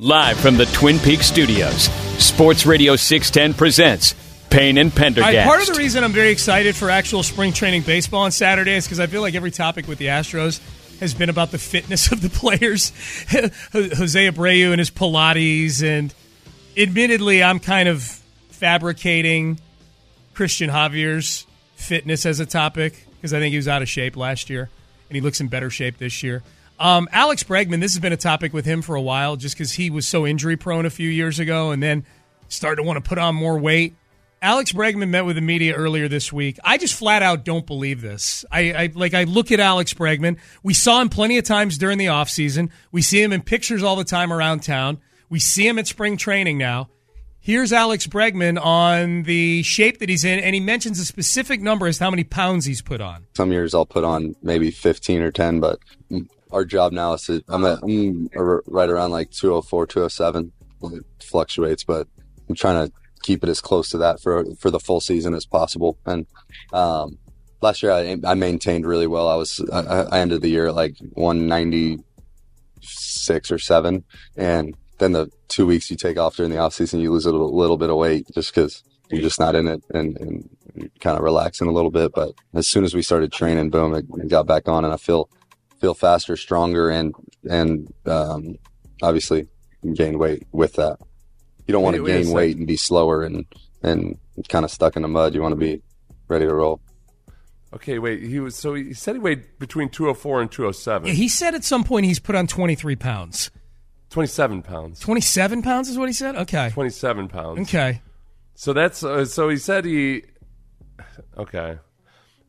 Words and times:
Live 0.00 0.38
from 0.38 0.56
the 0.56 0.66
Twin 0.66 1.00
Peaks 1.00 1.26
studios, 1.26 1.86
Sports 2.22 2.66
Radio 2.66 2.94
610 2.94 3.58
presents 3.58 4.14
Payne 4.48 4.78
and 4.78 4.94
Pendergast. 4.94 5.34
Right, 5.34 5.44
part 5.44 5.60
of 5.60 5.66
the 5.66 5.72
reason 5.72 6.04
I'm 6.04 6.12
very 6.12 6.30
excited 6.30 6.76
for 6.76 6.88
actual 6.88 7.24
spring 7.24 7.52
training 7.52 7.82
baseball 7.82 8.20
on 8.20 8.30
Saturday 8.30 8.74
is 8.74 8.84
because 8.84 9.00
I 9.00 9.08
feel 9.08 9.22
like 9.22 9.34
every 9.34 9.50
topic 9.50 9.88
with 9.88 9.98
the 9.98 10.06
Astros 10.06 10.60
has 11.00 11.14
been 11.14 11.28
about 11.28 11.50
the 11.50 11.58
fitness 11.58 12.12
of 12.12 12.22
the 12.22 12.30
players. 12.30 12.90
Jose 13.72 14.30
Abreu 14.30 14.70
and 14.70 14.78
his 14.78 14.92
Pilates, 14.92 15.82
and 15.82 16.14
admittedly, 16.76 17.42
I'm 17.42 17.58
kind 17.58 17.88
of 17.88 18.04
fabricating 18.50 19.58
Cristian 20.32 20.70
Javier's 20.70 21.44
fitness 21.74 22.24
as 22.24 22.38
a 22.38 22.46
topic 22.46 23.04
because 23.16 23.34
I 23.34 23.40
think 23.40 23.50
he 23.50 23.56
was 23.56 23.66
out 23.66 23.82
of 23.82 23.88
shape 23.88 24.16
last 24.16 24.48
year 24.48 24.70
and 25.08 25.16
he 25.16 25.20
looks 25.20 25.40
in 25.40 25.48
better 25.48 25.70
shape 25.70 25.98
this 25.98 26.22
year. 26.22 26.44
Um, 26.80 27.08
Alex 27.12 27.42
Bregman, 27.42 27.80
this 27.80 27.94
has 27.94 28.00
been 28.00 28.12
a 28.12 28.16
topic 28.16 28.52
with 28.52 28.64
him 28.64 28.82
for 28.82 28.94
a 28.94 29.02
while 29.02 29.36
just 29.36 29.56
because 29.56 29.72
he 29.72 29.90
was 29.90 30.06
so 30.06 30.26
injury 30.26 30.56
prone 30.56 30.86
a 30.86 30.90
few 30.90 31.08
years 31.08 31.38
ago 31.38 31.70
and 31.70 31.82
then 31.82 32.04
started 32.48 32.76
to 32.76 32.82
want 32.82 33.02
to 33.02 33.08
put 33.08 33.18
on 33.18 33.34
more 33.34 33.58
weight. 33.58 33.94
Alex 34.40 34.72
Bregman 34.72 35.08
met 35.08 35.24
with 35.24 35.34
the 35.34 35.42
media 35.42 35.74
earlier 35.74 36.06
this 36.06 36.32
week. 36.32 36.58
I 36.62 36.78
just 36.78 36.94
flat 36.94 37.22
out 37.22 37.44
don't 37.44 37.66
believe 37.66 38.00
this. 38.00 38.44
I, 38.52 38.72
I 38.72 38.90
like 38.94 39.12
I 39.12 39.24
look 39.24 39.50
at 39.50 39.58
Alex 39.58 39.92
Bregman. 39.94 40.38
We 40.62 40.74
saw 40.74 41.00
him 41.00 41.08
plenty 41.08 41.38
of 41.38 41.44
times 41.44 41.76
during 41.76 41.98
the 41.98 42.06
offseason. 42.06 42.70
We 42.92 43.02
see 43.02 43.20
him 43.20 43.32
in 43.32 43.42
pictures 43.42 43.82
all 43.82 43.96
the 43.96 44.04
time 44.04 44.32
around 44.32 44.62
town. 44.62 44.98
We 45.28 45.40
see 45.40 45.66
him 45.66 45.78
at 45.78 45.88
spring 45.88 46.16
training 46.16 46.56
now. 46.56 46.88
Here's 47.40 47.72
Alex 47.72 48.06
Bregman 48.06 48.62
on 48.62 49.22
the 49.22 49.62
shape 49.62 49.98
that 49.98 50.08
he's 50.08 50.24
in, 50.24 50.38
and 50.38 50.54
he 50.54 50.60
mentions 50.60 51.00
a 51.00 51.04
specific 51.04 51.60
number 51.60 51.86
as 51.86 51.98
to 51.98 52.04
how 52.04 52.10
many 52.10 52.24
pounds 52.24 52.66
he's 52.66 52.82
put 52.82 53.00
on. 53.00 53.26
Some 53.34 53.52
years 53.52 53.74
I'll 53.74 53.86
put 53.86 54.04
on 54.04 54.34
maybe 54.42 54.70
15 54.70 55.22
or 55.22 55.30
10, 55.30 55.60
but 55.60 55.78
our 56.52 56.64
job 56.64 56.92
now 56.92 57.14
is 57.14 57.22
to, 57.22 57.42
I'm, 57.48 57.64
at, 57.64 57.82
I'm 57.82 58.28
right 58.66 58.88
around 58.88 59.10
like 59.10 59.30
204, 59.30 59.86
207. 59.86 60.52
It 60.82 61.04
fluctuates, 61.22 61.84
but 61.84 62.06
I'm 62.48 62.54
trying 62.54 62.86
to 62.86 62.92
keep 63.22 63.42
it 63.42 63.48
as 63.48 63.60
close 63.60 63.90
to 63.90 63.98
that 63.98 64.20
for 64.20 64.44
for 64.60 64.70
the 64.70 64.78
full 64.78 65.00
season 65.00 65.34
as 65.34 65.44
possible. 65.44 65.98
And 66.06 66.24
um, 66.72 67.18
last 67.60 67.82
year 67.82 67.90
I, 67.92 68.16
I 68.24 68.34
maintained 68.34 68.86
really 68.86 69.08
well. 69.08 69.28
I 69.28 69.34
was 69.34 69.60
I, 69.72 70.06
I 70.10 70.20
ended 70.20 70.42
the 70.42 70.48
year 70.48 70.68
at 70.68 70.76
like 70.76 70.94
196 71.14 73.50
or 73.50 73.58
seven, 73.58 74.04
and 74.36 74.76
then 74.98 75.10
the 75.12 75.28
two 75.48 75.66
weeks 75.66 75.90
you 75.90 75.96
take 75.96 76.18
off 76.18 76.36
during 76.36 76.52
the 76.52 76.58
off 76.58 76.74
season, 76.74 77.00
you 77.00 77.12
lose 77.12 77.26
a 77.26 77.32
little, 77.32 77.56
little 77.56 77.76
bit 77.76 77.90
of 77.90 77.96
weight 77.96 78.26
just 78.34 78.54
because 78.54 78.82
you're 79.10 79.22
just 79.22 79.40
not 79.40 79.54
in 79.54 79.66
it 79.66 79.82
and, 79.94 80.18
and 80.18 80.90
kind 81.00 81.16
of 81.16 81.22
relaxing 81.22 81.68
a 81.68 81.72
little 81.72 81.90
bit. 81.90 82.12
But 82.14 82.32
as 82.54 82.68
soon 82.68 82.84
as 82.84 82.94
we 82.94 83.02
started 83.02 83.32
training, 83.32 83.70
boom, 83.70 83.94
it, 83.94 84.04
it 84.18 84.28
got 84.28 84.46
back 84.46 84.68
on 84.68 84.84
and 84.84 84.92
I 84.92 84.96
feel, 84.96 85.28
feel 85.80 85.94
faster, 85.94 86.36
stronger, 86.36 86.90
and, 86.90 87.14
and, 87.48 87.92
um, 88.06 88.56
obviously 89.02 89.46
gain 89.94 90.18
weight 90.18 90.46
with 90.52 90.74
that. 90.74 90.98
You 91.66 91.72
don't 91.72 91.82
want 91.82 91.96
to 91.96 92.04
gain 92.04 92.30
weight 92.30 92.56
and 92.56 92.66
be 92.66 92.76
slower 92.76 93.24
and, 93.24 93.44
and 93.82 94.18
kind 94.48 94.64
of 94.64 94.70
stuck 94.70 94.96
in 94.96 95.02
the 95.02 95.08
mud. 95.08 95.34
You 95.34 95.42
want 95.42 95.52
to 95.52 95.56
be 95.56 95.82
ready 96.28 96.46
to 96.46 96.54
roll. 96.54 96.80
Okay, 97.74 97.98
wait. 97.98 98.22
He 98.22 98.40
was 98.40 98.56
so 98.56 98.74
he 98.74 98.94
said 98.94 99.14
he 99.14 99.18
weighed 99.18 99.58
between 99.58 99.90
204 99.90 100.40
and 100.40 100.50
207. 100.50 101.14
He 101.14 101.28
said 101.28 101.54
at 101.54 101.64
some 101.64 101.84
point 101.84 102.06
he's 102.06 102.18
put 102.18 102.34
on 102.34 102.46
23 102.46 102.96
pounds. 102.96 103.50
27 104.08 104.62
pounds. 104.62 105.00
27 105.00 105.60
pounds 105.60 105.90
is 105.90 105.98
what 105.98 106.08
he 106.08 106.14
said? 106.14 106.34
Okay. 106.34 106.70
27 106.70 107.28
pounds. 107.28 107.60
Okay. 107.60 108.00
So 108.54 108.72
that's 108.72 109.04
uh, 109.04 109.26
so 109.26 109.50
he 109.50 109.58
said 109.58 109.84
he 109.84 110.22
Okay. 111.36 111.78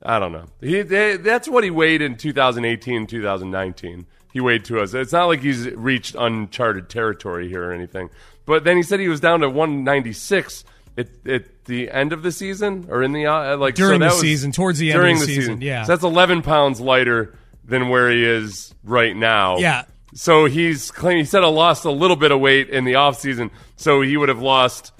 I 0.01 0.19
don't 0.19 0.31
know. 0.31 0.45
He 0.61 0.81
they, 0.81 1.17
that's 1.17 1.47
what 1.47 1.63
he 1.63 1.71
weighed 1.71 2.01
in 2.01 2.17
2018 2.17 3.07
2019. 3.07 4.05
He 4.31 4.39
weighed 4.39 4.65
to 4.65 4.79
us. 4.79 4.93
It's 4.93 5.11
not 5.11 5.25
like 5.25 5.41
he's 5.41 5.69
reached 5.71 6.15
uncharted 6.17 6.89
territory 6.89 7.49
here 7.49 7.69
or 7.69 7.73
anything. 7.73 8.09
But 8.45 8.63
then 8.63 8.77
he 8.77 8.83
said 8.83 8.99
he 8.99 9.07
was 9.07 9.19
down 9.19 9.41
to 9.41 9.49
196 9.49 10.63
at, 10.97 11.07
at 11.27 11.65
the 11.65 11.89
end 11.89 12.13
of 12.13 12.23
the 12.23 12.31
season 12.31 12.87
or 12.89 13.03
in 13.03 13.11
the 13.11 13.25
uh, 13.25 13.57
like 13.57 13.75
during 13.75 14.01
so 14.01 14.07
the 14.07 14.11
season, 14.11 14.51
towards 14.51 14.79
the 14.79 14.91
end 14.91 14.99
during 14.99 15.15
of 15.15 15.21
the, 15.21 15.27
the 15.27 15.35
season. 15.35 15.61
Yeah. 15.61 15.83
So 15.83 15.93
that's 15.93 16.03
11 16.03 16.43
pounds 16.43 16.79
lighter 16.79 17.35
than 17.66 17.89
where 17.89 18.09
he 18.09 18.23
is 18.23 18.73
right 18.83 19.16
now. 19.16 19.57
Yeah. 19.57 19.85
So 20.13 20.45
he's 20.45 20.91
claiming 20.91 21.19
he 21.19 21.25
said 21.25 21.43
I 21.43 21.47
lost 21.47 21.85
a 21.85 21.91
little 21.91 22.16
bit 22.16 22.31
of 22.31 22.39
weight 22.39 22.69
in 22.69 22.83
the 22.85 22.95
off 22.95 23.19
season, 23.19 23.51
so 23.75 24.01
he 24.01 24.17
would 24.17 24.29
have 24.29 24.41
lost 24.41 24.91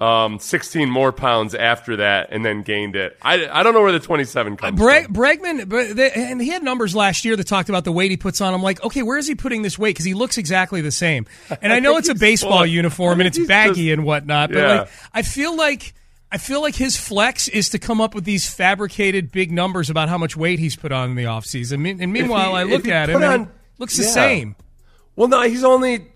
um, 0.00 0.38
16 0.38 0.88
more 0.88 1.12
pounds 1.12 1.54
after 1.54 1.96
that 1.96 2.28
and 2.30 2.44
then 2.44 2.62
gained 2.62 2.96
it. 2.96 3.18
I, 3.20 3.48
I 3.48 3.62
don't 3.62 3.74
know 3.74 3.82
where 3.82 3.92
the 3.92 4.00
27 4.00 4.56
comes 4.56 4.78
from. 4.78 5.14
Bregman, 5.14 5.68
but 5.68 5.94
they, 5.94 6.10
and 6.10 6.40
he 6.40 6.48
had 6.48 6.62
numbers 6.62 6.96
last 6.96 7.24
year 7.24 7.36
that 7.36 7.46
talked 7.46 7.68
about 7.68 7.84
the 7.84 7.92
weight 7.92 8.10
he 8.10 8.16
puts 8.16 8.40
on. 8.40 8.54
I'm 8.54 8.62
like, 8.62 8.82
okay, 8.82 9.02
where 9.02 9.18
is 9.18 9.26
he 9.26 9.34
putting 9.34 9.60
this 9.62 9.78
weight? 9.78 9.90
Because 9.90 10.06
he 10.06 10.14
looks 10.14 10.38
exactly 10.38 10.80
the 10.80 10.90
same. 10.90 11.26
And 11.60 11.72
I 11.72 11.80
know 11.80 11.98
it's 11.98 12.08
a 12.08 12.14
baseball 12.16 12.64
uniform 12.64 13.20
and 13.20 13.26
it's 13.26 13.38
baggy 13.46 13.88
just, 13.88 13.98
and 13.98 14.04
whatnot, 14.04 14.50
but 14.50 14.58
yeah. 14.58 14.80
like, 14.80 14.90
I 15.12 15.22
feel 15.22 15.56
like. 15.56 15.94
I 16.32 16.38
feel 16.38 16.60
like 16.60 16.76
his 16.76 16.96
flex 16.96 17.48
is 17.48 17.70
to 17.70 17.80
come 17.80 18.00
up 18.00 18.14
with 18.14 18.22
these 18.22 18.48
fabricated 18.48 19.32
big 19.32 19.50
numbers 19.50 19.90
about 19.90 20.08
how 20.08 20.16
much 20.16 20.36
weight 20.36 20.60
he's 20.60 20.76
put 20.76 20.92
on 20.92 21.10
in 21.10 21.16
the 21.16 21.24
offseason. 21.24 22.00
And 22.00 22.12
meanwhile, 22.12 22.50
he, 22.50 22.58
I 22.58 22.62
look 22.62 22.86
at 22.86 23.10
him 23.10 23.16
on, 23.16 23.32
and 23.32 23.48
looks 23.78 23.96
the 23.96 24.04
same. 24.04 24.54
Well, 25.16 25.26
no, 25.26 25.42
he's 25.42 25.64
only 25.64 26.06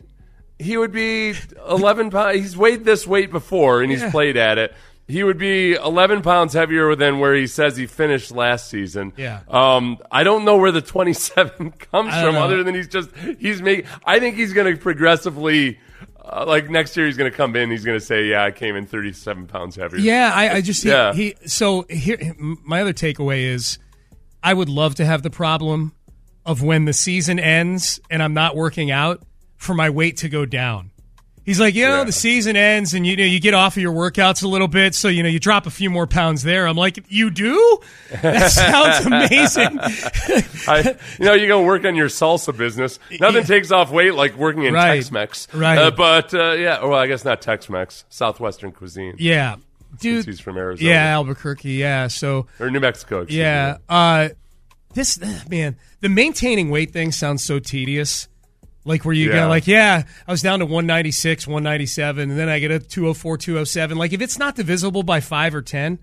he 0.58 0.76
would 0.76 0.92
be 0.92 1.34
11 1.68 2.10
pounds. 2.10 2.38
He's 2.38 2.56
weighed 2.56 2.84
this 2.84 3.06
weight 3.06 3.30
before 3.30 3.82
and 3.82 3.90
he's 3.90 4.02
Yeah. 4.02 4.10
played 4.10 4.36
at 4.36 4.58
it. 4.58 4.74
He 5.06 5.22
would 5.22 5.36
be 5.36 5.74
11 5.74 6.22
pounds 6.22 6.54
heavier 6.54 6.94
than 6.96 7.18
where 7.18 7.34
he 7.34 7.46
says 7.46 7.76
he 7.76 7.86
finished 7.86 8.30
last 8.30 8.70
season. 8.70 9.12
Yeah. 9.18 9.40
Um, 9.48 9.98
I 10.10 10.24
don't 10.24 10.44
know 10.46 10.56
where 10.56 10.72
the 10.72 10.80
27 10.80 11.72
comes 11.92 12.14
from 12.14 12.34
know. 12.36 12.42
other 12.42 12.62
than 12.64 12.74
he's 12.74 12.88
just, 12.88 13.10
he's 13.38 13.60
making, 13.60 13.86
I 14.06 14.18
think 14.18 14.36
he's 14.36 14.54
going 14.54 14.74
to 14.74 14.80
progressively, 14.80 15.78
uh, 16.24 16.46
like 16.48 16.70
next 16.70 16.96
year 16.96 17.04
he's 17.04 17.18
going 17.18 17.30
to 17.30 17.36
come 17.36 17.54
in, 17.54 17.70
he's 17.70 17.84
going 17.84 17.98
to 17.98 18.04
say, 18.04 18.24
yeah, 18.24 18.44
I 18.44 18.50
came 18.50 18.76
in 18.76 18.86
37 18.86 19.46
pounds 19.46 19.76
heavier. 19.76 19.98
Yeah, 20.00 20.32
I, 20.34 20.54
I 20.54 20.60
just 20.62 20.82
he, 20.82 20.88
Yeah. 20.88 21.12
he. 21.12 21.34
So 21.44 21.84
here, 21.90 22.34
my 22.38 22.80
other 22.80 22.94
takeaway 22.94 23.42
is, 23.42 23.78
I 24.42 24.54
would 24.54 24.70
love 24.70 24.94
to 24.94 25.04
have 25.04 25.22
the 25.22 25.30
problem 25.30 25.92
of 26.46 26.62
when 26.62 26.86
the 26.86 26.92
season 26.94 27.38
ends 27.38 28.00
and 28.08 28.22
I'm 28.22 28.32
not 28.34 28.56
working 28.56 28.90
out 28.90 29.22
for 29.64 29.74
my 29.74 29.90
weight 29.90 30.18
to 30.18 30.28
go 30.28 30.46
down. 30.46 30.90
He's 31.44 31.60
like, 31.60 31.74
you 31.74 31.84
know, 31.84 31.98
Yeah. 31.98 32.04
the 32.04 32.12
season 32.12 32.56
ends 32.56 32.94
and 32.94 33.06
you 33.06 33.16
know 33.16 33.24
you 33.24 33.38
get 33.38 33.52
off 33.52 33.76
of 33.76 33.82
your 33.82 33.92
workouts 33.92 34.42
a 34.42 34.48
little 34.48 34.66
bit, 34.68 34.94
so 34.94 35.08
you 35.08 35.22
know 35.22 35.28
you 35.28 35.38
drop 35.38 35.66
a 35.66 35.70
few 35.70 35.90
more 35.90 36.06
pounds 36.06 36.42
there. 36.42 36.66
I'm 36.66 36.76
like, 36.76 37.04
you 37.10 37.30
do? 37.30 37.80
That 38.22 38.48
sounds 38.50 39.04
amazing. 39.04 39.78
I, 40.68 40.96
you 41.18 41.24
know, 41.26 41.34
you 41.34 41.46
go 41.46 41.62
work 41.62 41.84
on 41.84 41.96
your 41.96 42.08
salsa 42.08 42.56
business. 42.56 42.98
Nothing 43.20 43.42
Yeah. 43.42 43.46
takes 43.46 43.70
off 43.72 43.90
weight 43.90 44.14
like 44.14 44.36
working 44.38 44.62
in 44.64 44.72
Right. 44.72 44.94
Tex-Mex. 44.96 45.48
Right. 45.52 45.76
Uh, 45.76 45.90
but 45.90 46.32
uh, 46.32 46.52
yeah, 46.52 46.82
well, 46.82 46.94
I 46.98 47.06
guess 47.06 47.26
not 47.26 47.42
Tex-Mex, 47.42 48.04
Southwestern 48.08 48.72
cuisine. 48.72 49.16
yeah, 49.18 49.56
dude. 50.00 50.24
he's 50.24 50.40
from 50.40 50.56
Arizona. 50.56 50.88
Yeah, 50.90 51.04
Albuquerque. 51.14 51.72
Yeah, 51.72 52.06
so 52.06 52.46
or 52.58 52.70
New 52.70 52.80
Mexico. 52.80 53.26
Yeah. 53.28 53.72
me. 53.72 53.84
Uh, 53.90 54.28
this 54.94 55.18
man, 55.50 55.76
the 56.00 56.08
maintaining 56.08 56.70
weight 56.70 56.90
thing 56.92 57.12
sounds 57.12 57.44
so 57.44 57.58
tedious. 57.58 58.28
Like 58.86 59.04
where 59.04 59.14
you 59.14 59.30
Yeah. 59.30 59.44
go, 59.44 59.48
like, 59.48 59.66
yeah, 59.66 60.02
I 60.28 60.30
was 60.30 60.42
down 60.42 60.58
to 60.58 60.66
196, 60.66 61.46
197, 61.46 62.30
and 62.30 62.38
then 62.38 62.48
I 62.50 62.58
get 62.58 62.70
a 62.70 62.78
204, 62.78 63.38
207. 63.38 63.96
Like, 63.96 64.12
if 64.12 64.20
it's 64.20 64.38
not 64.38 64.56
divisible 64.56 65.02
by 65.02 65.20
five 65.20 65.54
or 65.54 65.62
10, 65.62 65.98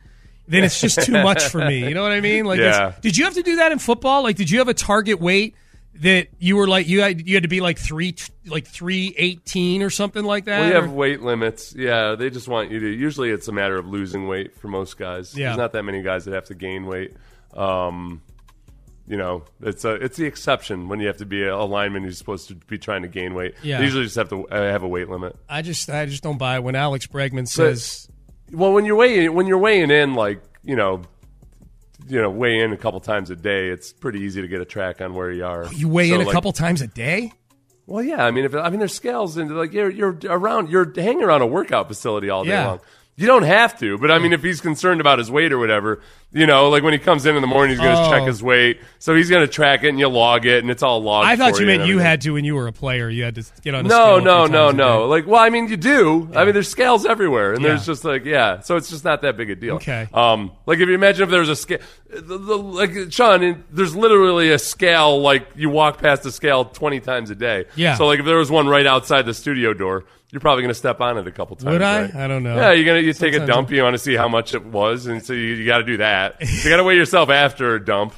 then 0.47 0.63
it's 0.63 0.81
just 0.81 1.01
too 1.03 1.11
much 1.13 1.43
for 1.43 1.63
me. 1.63 1.87
You 1.87 1.93
know 1.93 2.01
what 2.01 2.11
I 2.11 2.21
mean? 2.21 2.45
Like, 2.45 2.59
Yeah. 2.59 2.93
did 3.01 3.17
you 3.17 3.25
have 3.25 3.35
to 3.35 3.43
do 3.43 3.57
that 3.57 3.71
in 3.71 3.77
football? 3.79 4.23
Like, 4.23 4.35
did 4.35 4.49
you 4.49 4.57
have 4.59 4.67
a 4.67 4.73
target 4.73 5.19
weight 5.21 5.55
that 6.01 6.27
you 6.39 6.55
were 6.55 6.67
like 6.67 6.87
you 6.87 7.01
had 7.01 7.27
you 7.27 7.35
had 7.35 7.43
to 7.43 7.49
be 7.49 7.59
like 7.61 7.77
three 7.77 8.15
like 8.47 8.65
three 8.65 9.13
eighteen 9.17 9.83
or 9.83 9.89
something 9.91 10.23
like 10.23 10.45
that? 10.45 10.61
Well, 10.61 10.69
you 10.69 10.75
or- 10.77 10.81
have 10.81 10.91
weight 10.91 11.21
limits. 11.21 11.75
Yeah, 11.77 12.15
they 12.15 12.29
just 12.31 12.47
want 12.47 12.71
you 12.71 12.79
to. 12.79 12.87
Usually, 12.87 13.29
it's 13.29 13.47
a 13.47 13.51
matter 13.51 13.77
of 13.77 13.85
losing 13.87 14.27
weight 14.27 14.57
for 14.57 14.67
most 14.69 14.97
guys. 14.97 15.37
Yeah. 15.37 15.47
There's 15.49 15.57
not 15.57 15.73
that 15.73 15.83
many 15.83 16.01
guys 16.01 16.25
that 16.25 16.33
have 16.33 16.45
to 16.45 16.55
gain 16.55 16.85
weight. 16.87 17.13
Um, 17.55 18.21
you 19.07 19.17
know, 19.17 19.43
it's 19.61 19.83
a, 19.83 19.93
it's 19.95 20.17
the 20.17 20.25
exception 20.25 20.87
when 20.87 20.99
you 20.99 21.07
have 21.07 21.17
to 21.17 21.25
be 21.25 21.43
a 21.43 21.57
lineman 21.63 22.03
who's 22.03 22.17
supposed 22.17 22.47
to 22.49 22.55
be 22.55 22.77
trying 22.77 23.01
to 23.01 23.07
gain 23.07 23.33
weight. 23.33 23.55
Yeah. 23.63 23.79
They 23.79 23.85
usually 23.85 24.03
just 24.05 24.15
have 24.15 24.29
to 24.29 24.47
uh, 24.47 24.71
have 24.71 24.83
a 24.83 24.87
weight 24.87 25.09
limit. 25.09 25.35
I 25.49 25.61
just 25.61 25.89
I 25.89 26.05
just 26.05 26.23
don't 26.23 26.37
buy 26.37 26.55
it 26.55 26.63
when 26.63 26.75
Alex 26.75 27.07
Bregman 27.07 27.47
says 27.47 28.07
Well, 28.51 28.73
when 28.73 28.85
you're 28.85 28.95
weighing 28.95 29.33
when 29.33 29.47
you're 29.47 29.57
weighing 29.57 29.91
in, 29.91 30.13
like 30.15 30.41
you 30.63 30.75
know, 30.75 31.01
you 32.07 32.21
know, 32.21 32.29
weigh 32.29 32.59
in 32.59 32.71
a 32.73 32.77
couple 32.77 32.99
times 32.99 33.29
a 33.29 33.35
day, 33.35 33.69
it's 33.69 33.91
pretty 33.93 34.19
easy 34.21 34.41
to 34.41 34.47
get 34.47 34.61
a 34.61 34.65
track 34.65 35.01
on 35.01 35.13
where 35.13 35.31
you 35.31 35.45
are. 35.45 35.67
you 35.73 35.87
weigh 35.89 36.09
So, 36.09 36.15
in 36.15 36.21
a 36.21 36.25
like- 36.25 36.33
couple 36.33 36.51
times 36.51 36.81
a 36.81 36.87
day. 36.87 37.33
Well, 37.87 38.03
yeah. 38.03 38.23
I 38.25 38.31
mean, 38.31 38.45
if 38.45 38.55
I 38.55 38.69
mean, 38.69 38.79
there's 38.79 38.93
scales 38.93 39.35
and 39.37 39.55
like 39.57 39.73
you're 39.73 39.89
you're 39.89 40.17
around, 40.25 40.69
you're 40.69 40.91
hanging 40.95 41.23
around 41.23 41.41
a 41.41 41.47
workout 41.47 41.87
facility 41.87 42.29
all 42.29 42.43
day 42.43 42.51
Yeah. 42.51 42.67
long. 42.67 42.79
You 43.17 43.27
don't 43.27 43.43
have 43.43 43.77
to, 43.79 43.97
but 43.99 44.09
I 44.09 44.17
mean, 44.19 44.33
if 44.33 44.41
he's 44.41 44.61
concerned 44.61 44.99
about 45.01 45.19
his 45.19 45.29
weight 45.29 45.51
or 45.51 45.59
whatever, 45.59 46.01
you 46.31 46.47
know, 46.47 46.69
like 46.69 46.81
when 46.81 46.93
he 46.93 46.97
comes 46.97 47.25
in 47.25 47.35
in 47.35 47.41
the 47.41 47.47
morning, 47.47 47.71
he's 47.71 47.79
going 47.79 47.93
to 47.95 48.01
Oh. 48.03 48.09
check 48.09 48.23
his 48.25 48.41
weight, 48.41 48.79
so 48.99 49.13
he's 49.13 49.29
going 49.29 49.45
to 49.45 49.51
track 49.51 49.83
it 49.83 49.89
and 49.89 49.99
you 49.99 50.07
log 50.07 50.45
it, 50.45 50.59
and 50.63 50.71
it's 50.71 50.81
all 50.81 51.03
logged. 51.03 51.27
I 51.27 51.35
thought 51.35 51.59
you 51.59 51.67
meant 51.67 51.85
you 51.85 51.99
had 51.99 52.21
to 52.21 52.31
when 52.31 52.45
you 52.45 52.55
were 52.55 52.67
a 52.67 52.71
player. 52.71 53.09
You 53.09 53.23
had 53.23 53.35
to 53.35 53.43
get 53.61 53.75
on. 53.75 53.85
A 53.85 53.89
No, 53.89 54.19
no, 54.19 54.47
no, 54.47 54.71
no. 54.71 55.05
Like, 55.07 55.27
well, 55.27 55.41
I 55.41 55.49
mean, 55.49 55.67
you 55.67 55.77
do. 55.77 56.29
I 56.33 56.45
mean, 56.45 56.53
there's 56.53 56.69
scales 56.69 57.05
everywhere, 57.05 57.53
and 57.53 57.63
there's 57.63 57.85
just 57.85 58.03
like, 58.05 58.23
yeah. 58.25 58.61
So 58.61 58.77
it's 58.77 58.89
just 58.89 59.03
not 59.03 59.21
that 59.23 59.35
big 59.37 59.51
a 59.51 59.55
deal. 59.55 59.75
Okay. 59.75 60.07
Um, 60.13 60.51
like 60.65 60.79
if 60.79 60.87
you 60.87 60.95
imagine 60.95 61.23
if 61.25 61.29
there 61.29 61.41
was 61.41 61.49
a 61.49 61.55
scale, 61.57 61.79
the, 62.09 62.37
the, 62.37 62.57
like 62.57 63.11
Sean, 63.11 63.63
there's 63.71 63.95
literally 63.95 64.51
a 64.51 64.57
scale. 64.57 65.21
Like 65.21 65.47
you 65.55 65.69
walk 65.69 65.99
past 65.99 66.23
the 66.23 66.31
scale 66.31 66.63
20 66.65 67.01
times 67.01 67.29
a 67.29 67.35
day. 67.35 67.65
Yeah. 67.75 67.95
So 67.97 68.07
like 68.07 68.19
if 68.19 68.25
there 68.25 68.37
was 68.37 68.49
one 68.49 68.67
right 68.67 68.87
outside 68.87 69.25
the 69.25 69.33
studio 69.33 69.73
door, 69.73 70.05
you're 70.31 70.39
probably 70.39 70.61
going 70.63 70.69
to 70.71 70.75
step 70.79 71.01
on 71.01 71.17
it 71.17 71.27
a 71.27 71.31
couple 71.31 71.55
times. 71.57 71.71
Would 71.73 71.81
I? 71.81 72.01
right? 72.03 72.15
I 72.15 72.27
don't 72.27 72.43
know. 72.43 72.55
Yeah, 72.55 72.71
you're 72.71 72.85
gonna 72.85 72.99
you 72.99 73.13
take 73.13 73.33
a 73.33 73.45
dump. 73.45 73.69
You 73.71 73.83
want 73.83 73.93
to 73.95 73.99
see 73.99 74.15
how 74.15 74.27
much 74.27 74.53
it 74.53 74.65
was, 74.65 75.05
and 75.07 75.23
so 75.23 75.33
you, 75.33 75.55
you 75.55 75.65
got 75.65 75.79
to 75.79 75.83
do 75.83 75.97
that. 75.97 76.37
you 76.41 76.69
got 76.69 76.77
to 76.77 76.83
weigh 76.83 76.95
yourself 76.95 77.29
after 77.29 77.75
a 77.75 77.83
dump. 77.83 78.13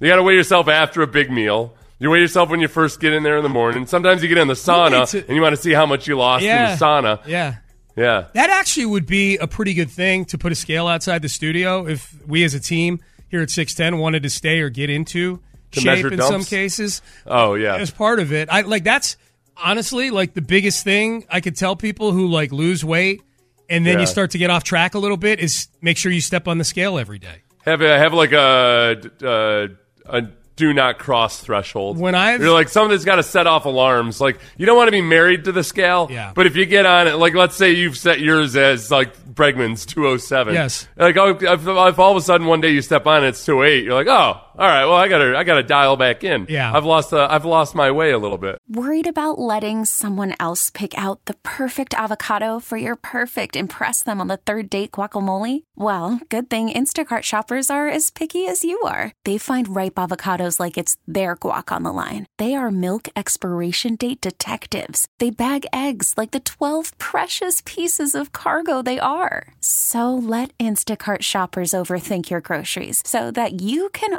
You 0.00 0.08
got 0.08 0.16
to 0.16 0.22
weigh 0.22 0.34
yourself 0.34 0.68
after 0.68 1.02
a 1.02 1.06
big 1.06 1.30
meal. 1.30 1.74
You 1.98 2.10
weigh 2.10 2.20
yourself 2.20 2.48
when 2.50 2.60
you 2.60 2.68
first 2.68 3.00
get 3.00 3.12
in 3.12 3.22
there 3.24 3.36
in 3.36 3.42
the 3.42 3.48
morning. 3.48 3.86
Sometimes 3.86 4.22
you 4.22 4.28
get 4.28 4.38
in 4.38 4.46
the 4.48 4.54
sauna 4.54 5.12
a- 5.12 5.26
and 5.26 5.34
you 5.34 5.42
want 5.42 5.56
to 5.56 5.60
see 5.60 5.72
how 5.72 5.84
much 5.84 6.06
you 6.06 6.16
lost 6.16 6.44
Yeah. 6.44 6.72
in 6.72 6.78
the 6.78 6.84
sauna. 6.84 7.26
Yeah. 7.26 7.56
Yeah. 7.96 8.26
That 8.34 8.50
actually 8.50 8.86
would 8.86 9.06
be 9.06 9.36
a 9.38 9.48
pretty 9.48 9.74
good 9.74 9.90
thing 9.90 10.24
to 10.26 10.38
put 10.38 10.52
a 10.52 10.54
scale 10.54 10.86
outside 10.86 11.20
the 11.22 11.28
studio 11.28 11.88
if 11.88 12.14
we 12.24 12.44
as 12.44 12.54
a 12.54 12.60
team 12.60 13.00
here 13.28 13.42
at 13.42 13.50
610 13.50 13.98
wanted 14.00 14.22
to 14.22 14.30
stay 14.30 14.60
or 14.60 14.70
get 14.70 14.88
into 14.88 15.40
To 15.72 15.80
shape 15.80 16.06
in 16.06 16.20
some 16.22 16.44
cases 16.44 17.02
Oh 17.26 17.54
yeah. 17.54 17.74
as 17.76 17.90
part 17.90 18.20
of 18.20 18.32
it. 18.32 18.48
I 18.52 18.60
like 18.60 18.84
that's 18.84 19.16
honestly 19.62 20.10
like 20.10 20.34
the 20.34 20.42
biggest 20.42 20.84
thing 20.84 21.24
I 21.30 21.40
could 21.40 21.56
tell 21.56 21.76
people 21.76 22.12
who 22.12 22.26
like 22.28 22.52
lose 22.52 22.84
weight 22.84 23.22
and 23.68 23.84
then 23.86 23.94
Yeah. 23.94 24.00
you 24.00 24.06
start 24.06 24.30
to 24.32 24.38
get 24.38 24.50
off 24.50 24.64
track 24.64 24.94
a 24.94 24.98
little 24.98 25.16
bit 25.16 25.40
is 25.40 25.68
make 25.82 25.96
sure 25.96 26.10
you 26.12 26.20
step 26.20 26.48
on 26.48 26.58
the 26.58 26.64
scale 26.64 26.98
every 26.98 27.18
day. 27.18 27.42
Have 27.64 27.82
a, 27.82 27.98
have 27.98 28.14
like 28.14 28.32
a, 28.32 29.00
uh, 29.22 29.66
a 30.06 30.22
do 30.56 30.72
not 30.72 30.98
cross 30.98 31.38
threshold. 31.40 31.98
When 31.98 32.14
I've- 32.16 32.42
you're 32.42 32.52
like 32.52 32.68
something 32.68 32.90
that's 32.90 33.04
got 33.04 33.16
to 33.16 33.22
set 33.22 33.46
off 33.46 33.64
alarms. 33.64 34.20
Like 34.20 34.40
you 34.56 34.66
don't 34.66 34.76
want 34.76 34.88
to 34.88 34.92
be 34.92 35.00
married 35.02 35.44
to 35.44 35.52
the 35.52 35.62
scale. 35.62 36.08
Yeah. 36.10 36.32
But 36.34 36.46
if 36.46 36.56
you 36.56 36.66
get 36.66 36.84
on 36.84 37.06
it, 37.06 37.14
like 37.16 37.34
let's 37.34 37.54
say 37.56 37.72
you've 37.72 37.96
set 37.96 38.18
yours 38.20 38.56
as 38.56 38.90
like 38.90 39.16
Bregman's 39.32 39.86
207. 39.86 40.54
Yes. 40.54 40.88
Like 40.96 41.16
oh, 41.16 41.36
if, 41.40 41.42
if 41.42 41.68
all 41.98 42.10
of 42.10 42.16
a 42.16 42.20
sudden 42.20 42.46
one 42.48 42.60
day 42.60 42.70
you 42.70 42.82
step 42.82 43.06
on 43.06 43.24
it, 43.24 43.28
it's 43.28 43.44
208. 43.44 43.84
You're 43.84 43.94
like, 43.94 44.08
oh, 44.08 44.40
all 44.58 44.66
right. 44.66 44.84
Well, 44.86 44.96
I 44.96 45.06
gotta 45.06 45.38
I 45.38 45.44
gotta 45.44 45.62
dial 45.62 45.96
back 45.96 46.24
in. 46.24 46.46
Yeah. 46.48 46.72
I've 46.74 46.84
lost 46.84 47.12
uh, 47.12 47.28
I've 47.30 47.44
lost 47.44 47.76
my 47.76 47.92
way 47.92 48.10
a 48.10 48.18
little 48.18 48.38
bit. 48.38 48.58
Worried 48.68 49.06
about 49.06 49.38
letting 49.38 49.84
someone 49.84 50.34
else 50.40 50.68
pick 50.68 50.98
out 50.98 51.24
the 51.26 51.34
perfect 51.44 51.94
avocado 51.94 52.58
for 52.58 52.76
your 52.76 52.96
perfect 52.96 53.54
impress 53.54 54.02
them 54.02 54.20
on 54.20 54.26
the 54.26 54.36
third 54.36 54.68
date 54.68 54.90
guacamole? 54.90 55.62
Well, 55.76 56.20
good 56.28 56.50
thing 56.50 56.70
Instacart 56.70 57.22
shoppers 57.22 57.70
are 57.70 57.88
as 57.88 58.10
picky 58.10 58.48
as 58.48 58.64
you 58.64 58.80
are. 58.82 59.12
They 59.24 59.38
find 59.38 59.76
ripe 59.76 59.94
avocados 59.94 60.58
like 60.58 60.76
it's 60.76 60.96
their 61.06 61.36
guac 61.36 61.70
on 61.70 61.84
the 61.84 61.92
line. 61.92 62.26
They 62.38 62.56
are 62.56 62.72
milk 62.72 63.08
expiration 63.14 63.94
date 63.94 64.20
detectives. 64.20 65.06
They 65.20 65.30
bag 65.30 65.66
eggs 65.72 66.14
like 66.16 66.32
the 66.32 66.40
12 66.40 66.98
precious 66.98 67.62
pieces 67.64 68.16
of 68.16 68.32
cargo 68.32 68.82
they 68.82 68.98
are. 68.98 69.54
So 69.60 70.12
let 70.12 70.56
Instacart 70.58 71.22
shoppers 71.22 71.70
overthink 71.70 72.28
your 72.28 72.40
groceries 72.40 73.02
so 73.06 73.30
that 73.30 73.62
you 73.62 73.88
can 73.90 74.18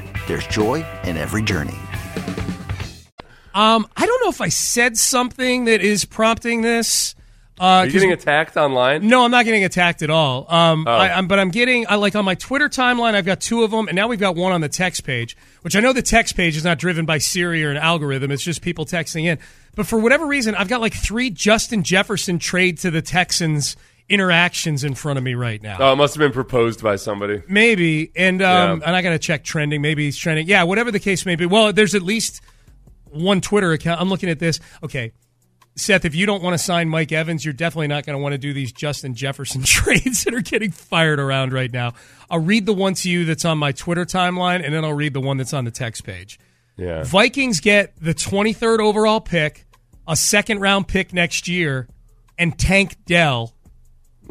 there's 0.27 0.45
joy 0.47 0.85
in 1.03 1.17
every 1.17 1.41
journey. 1.41 1.77
Um, 3.53 3.85
I 3.97 4.05
don't 4.05 4.23
know 4.23 4.29
if 4.29 4.39
I 4.41 4.47
said 4.49 4.97
something 4.97 5.65
that 5.65 5.81
is 5.81 6.05
prompting 6.05 6.61
this. 6.61 7.15
Uh, 7.59 7.63
Are 7.63 7.85
you 7.85 7.91
'cause- 7.91 7.93
getting 7.93 8.11
attacked 8.13 8.57
online? 8.57 9.07
No, 9.07 9.23
I'm 9.25 9.29
not 9.29 9.45
getting 9.45 9.63
attacked 9.63 10.01
at 10.01 10.09
all. 10.09 10.47
Um, 10.51 10.85
Oh. 10.87 10.91
I, 10.91 11.15
I'm, 11.15 11.27
but 11.27 11.37
I'm 11.37 11.49
getting 11.51 11.85
I 11.87 11.95
like 11.95 12.15
on 12.15 12.25
my 12.25 12.33
Twitter 12.33 12.69
timeline. 12.69 13.13
I've 13.13 13.25
got 13.25 13.39
two 13.41 13.63
of 13.63 13.69
them, 13.71 13.87
and 13.87 13.95
now 13.95 14.07
we've 14.07 14.19
got 14.19 14.35
one 14.35 14.51
on 14.51 14.61
the 14.61 14.69
text 14.69 15.03
page. 15.03 15.35
Which 15.61 15.75
I 15.75 15.79
know 15.79 15.93
the 15.93 16.01
text 16.01 16.35
page 16.35 16.55
is 16.57 16.63
not 16.63 16.79
driven 16.79 17.05
by 17.05 17.17
Siri 17.19 17.63
or 17.63 17.69
an 17.69 17.77
algorithm. 17.77 18.31
It's 18.31 18.41
just 18.41 18.61
people 18.61 18.85
texting 18.85 19.25
in. 19.25 19.37
But 19.75 19.85
for 19.85 19.99
whatever 19.99 20.25
reason, 20.25 20.55
I've 20.55 20.69
got 20.69 20.81
like 20.81 20.93
three 20.95 21.29
Justin 21.29 21.83
Jefferson 21.83 22.39
trade 22.39 22.77
to 22.79 22.89
the 22.89 23.01
Texans 23.01 23.75
interactions 24.11 24.83
in 24.83 24.93
front 24.93 25.17
of 25.17 25.23
me 25.23 25.33
right 25.33 25.61
now. 25.61 25.77
Oh, 25.79 25.93
it 25.93 25.95
must 25.95 26.13
have 26.15 26.19
been 26.19 26.31
proposed 26.33 26.83
by 26.83 26.97
somebody. 26.97 27.41
Maybe, 27.47 28.11
and 28.15 28.41
um, 28.41 28.79
Yeah. 28.81 28.87
and 28.87 28.95
I 28.95 29.01
got 29.01 29.11
to 29.11 29.19
check 29.19 29.43
trending. 29.43 29.81
Maybe 29.81 30.05
he's 30.05 30.17
trending. 30.17 30.47
Yeah, 30.47 30.63
whatever 30.63 30.91
the 30.91 30.99
case 30.99 31.25
may 31.25 31.35
be. 31.35 31.45
Well, 31.45 31.73
there's 31.73 31.95
at 31.95 32.01
least 32.03 32.41
one 33.09 33.41
Twitter 33.41 33.71
account. 33.71 33.99
I'm 34.01 34.09
looking 34.09 34.29
at 34.29 34.39
this. 34.39 34.59
Okay, 34.83 35.11
Seth, 35.75 36.03
if 36.05 36.13
you 36.15 36.25
don't 36.25 36.43
want 36.43 36.53
to 36.53 36.57
sign 36.57 36.89
Mike 36.89 37.11
Evans, 37.11 37.45
you're 37.45 37.53
definitely 37.53 37.87
not 37.87 38.05
going 38.05 38.17
to 38.17 38.21
want 38.21 38.33
to 38.33 38.37
do 38.37 38.53
these 38.53 38.71
Justin 38.71 39.15
Jefferson 39.15 39.63
trades 39.65 40.23
that 40.25 40.33
are 40.33 40.41
getting 40.41 40.71
fired 40.71 41.19
around 41.19 41.53
right 41.53 41.71
now. 41.71 41.93
I'll 42.29 42.39
read 42.39 42.65
the 42.65 42.73
one 42.73 42.93
to 42.95 43.09
you 43.09 43.25
that's 43.25 43.45
on 43.45 43.57
my 43.57 43.71
Twitter 43.71 44.05
timeline, 44.05 44.63
and 44.63 44.73
then 44.73 44.83
I'll 44.83 44.93
read 44.93 45.13
the 45.13 45.21
one 45.21 45.37
that's 45.37 45.53
on 45.53 45.65
the 45.65 45.71
text 45.71 46.03
page. 46.03 46.39
Yeah. 46.77 47.03
Vikings 47.03 47.59
get 47.59 47.93
the 48.01 48.13
23rd 48.13 48.79
overall 48.79 49.21
pick, 49.21 49.65
a 50.07 50.15
second 50.15 50.59
round 50.59 50.87
pick 50.87 51.13
next 51.13 51.47
year, 51.47 51.87
and 52.37 52.57
Tank 52.57 52.95
Dell. 53.05 53.53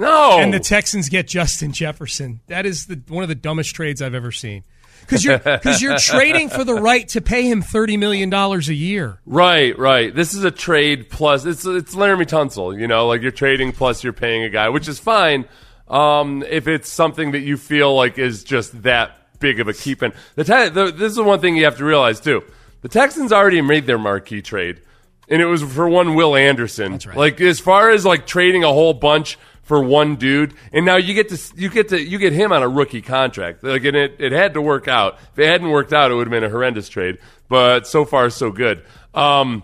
No. 0.01 0.39
And 0.39 0.53
the 0.53 0.61
Texans 0.61 1.09
get 1.09 1.29
Justin 1.29 1.73
Jefferson. 1.73 2.41
That 2.47 2.67
is 2.67 2.87
the, 2.87 3.01
one 3.09 3.23
of 3.23 3.29
the 3.29 3.35
dumbest 3.35 3.75
trades 3.75 4.01
I've 4.01 4.15
ever 4.15 4.33
seen. 4.33 4.65
Because 5.01 5.25
you're 5.25 5.39
because 5.39 5.83
you're 5.83 5.99
trading 5.99 6.49
for 6.49 6.63
the 6.63 6.75
right 6.75 7.09
to 7.09 7.21
pay 7.21 7.43
him 7.43 7.63
thirty 7.63 7.97
million 7.97 8.31
dollars 8.31 8.69
a 8.69 8.75
year. 8.75 9.19
Right, 9.27 9.77
right. 9.79 10.15
This 10.15 10.35
is 10.35 10.45
a 10.45 10.51
trade 10.51 11.11
plus. 11.11 11.45
It's 11.45 11.65
it's 11.65 11.95
Laremy 11.95 12.27
Tunsil. 12.27 12.79
You 12.79 12.87
know, 12.87 13.09
like 13.09 13.23
you're 13.23 13.31
trading 13.31 13.73
plus 13.73 14.05
you're 14.05 14.13
paying 14.13 14.45
a 14.45 14.51
guy, 14.51 14.69
which 14.69 14.89
is 14.89 14.99
fine. 14.99 15.47
Um, 15.89 16.45
if 16.49 16.69
it's 16.69 16.89
something 16.89 17.33
that 17.33 17.41
you 17.41 17.57
feel 17.57 17.95
like 17.95 18.19
is 18.19 18.45
just 18.45 18.83
that 18.83 19.17
big 19.41 19.59
of 19.59 19.67
a 19.67 19.73
keep 19.73 20.03
in. 20.03 20.13
The, 20.37 20.45
te- 20.45 20.69
the 20.69 20.93
this 20.93 21.11
is 21.11 21.17
the 21.17 21.25
one 21.25 21.41
thing 21.41 21.57
you 21.57 21.65
have 21.65 21.79
to 21.79 21.85
realize 21.85 22.21
too. 22.21 22.45
The 22.83 22.89
Texans 22.89 23.33
already 23.33 23.61
made 23.63 23.87
their 23.87 23.99
marquee 23.99 24.43
trade, 24.43 24.81
and 25.29 25.43
it 25.43 25.47
was 25.47 25.63
for 25.63 25.89
one 25.89 26.15
Will 26.15 26.37
Anderson. 26.37 26.93
That's 26.93 27.07
right. 27.07 27.17
Like 27.17 27.41
as 27.41 27.59
far 27.59 27.91
as 27.91 28.07
like 28.07 28.27
trading 28.27 28.63
a 28.63 28.69
whole 28.69 28.95
bunch 28.95 29.39
for 29.71 29.81
one 29.81 30.17
dude, 30.17 30.53
and 30.73 30.85
now 30.85 30.97
you 30.97 31.15
get 31.15 31.29
to 31.29 31.39
you 31.55 31.71
get 31.71 31.91
to 31.91 32.03
you 32.03 32.19
get 32.19 32.33
him 32.33 32.51
on 32.51 32.61
a 32.61 32.69
rookie 32.69 33.03
contract. 33.03 33.63
Like 33.63 33.85
and 33.85 33.97
it 33.97 34.17
it 34.19 34.33
had 34.33 34.55
to 34.55 34.61
work 34.61 34.89
out. 34.89 35.21
If 35.33 35.39
it 35.39 35.47
hadn't 35.47 35.71
worked 35.71 35.93
out, 35.93 36.11
it 36.11 36.15
would 36.15 36.27
have 36.27 36.33
been 36.33 36.43
a 36.43 36.51
horrendous 36.51 36.89
trade. 36.89 37.19
But 37.49 37.87
so 37.87 38.05
far 38.05 38.31
so 38.31 38.51
good. 38.51 38.83
Um, 39.15 39.63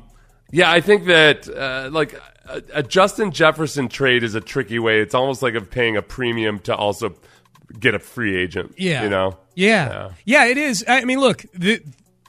Yeah, 0.52 0.70
I 0.70 0.80
think 0.80 1.06
that 1.06 1.48
uh, 1.48 1.90
like 1.90 2.14
a, 2.44 2.62
a 2.74 2.82
Justin 2.84 3.32
Jefferson 3.32 3.88
trade 3.88 4.22
is 4.22 4.36
a 4.36 4.40
tricky 4.40 4.78
way. 4.78 5.00
It's 5.00 5.12
almost 5.12 5.42
like 5.42 5.56
of 5.56 5.72
paying 5.72 5.96
a 5.96 6.02
premium 6.02 6.60
to 6.60 6.76
also 6.76 7.16
get 7.80 7.96
a 7.96 7.98
free 7.98 8.36
agent. 8.36 8.76
Yeah. 8.78 9.02
you 9.02 9.10
know. 9.10 9.38
Yeah. 9.56 10.10
yeah, 10.24 10.46
it 10.46 10.56
is. 10.56 10.84
I 10.86 11.04
mean, 11.04 11.18
look, 11.18 11.44
the, 11.52 11.82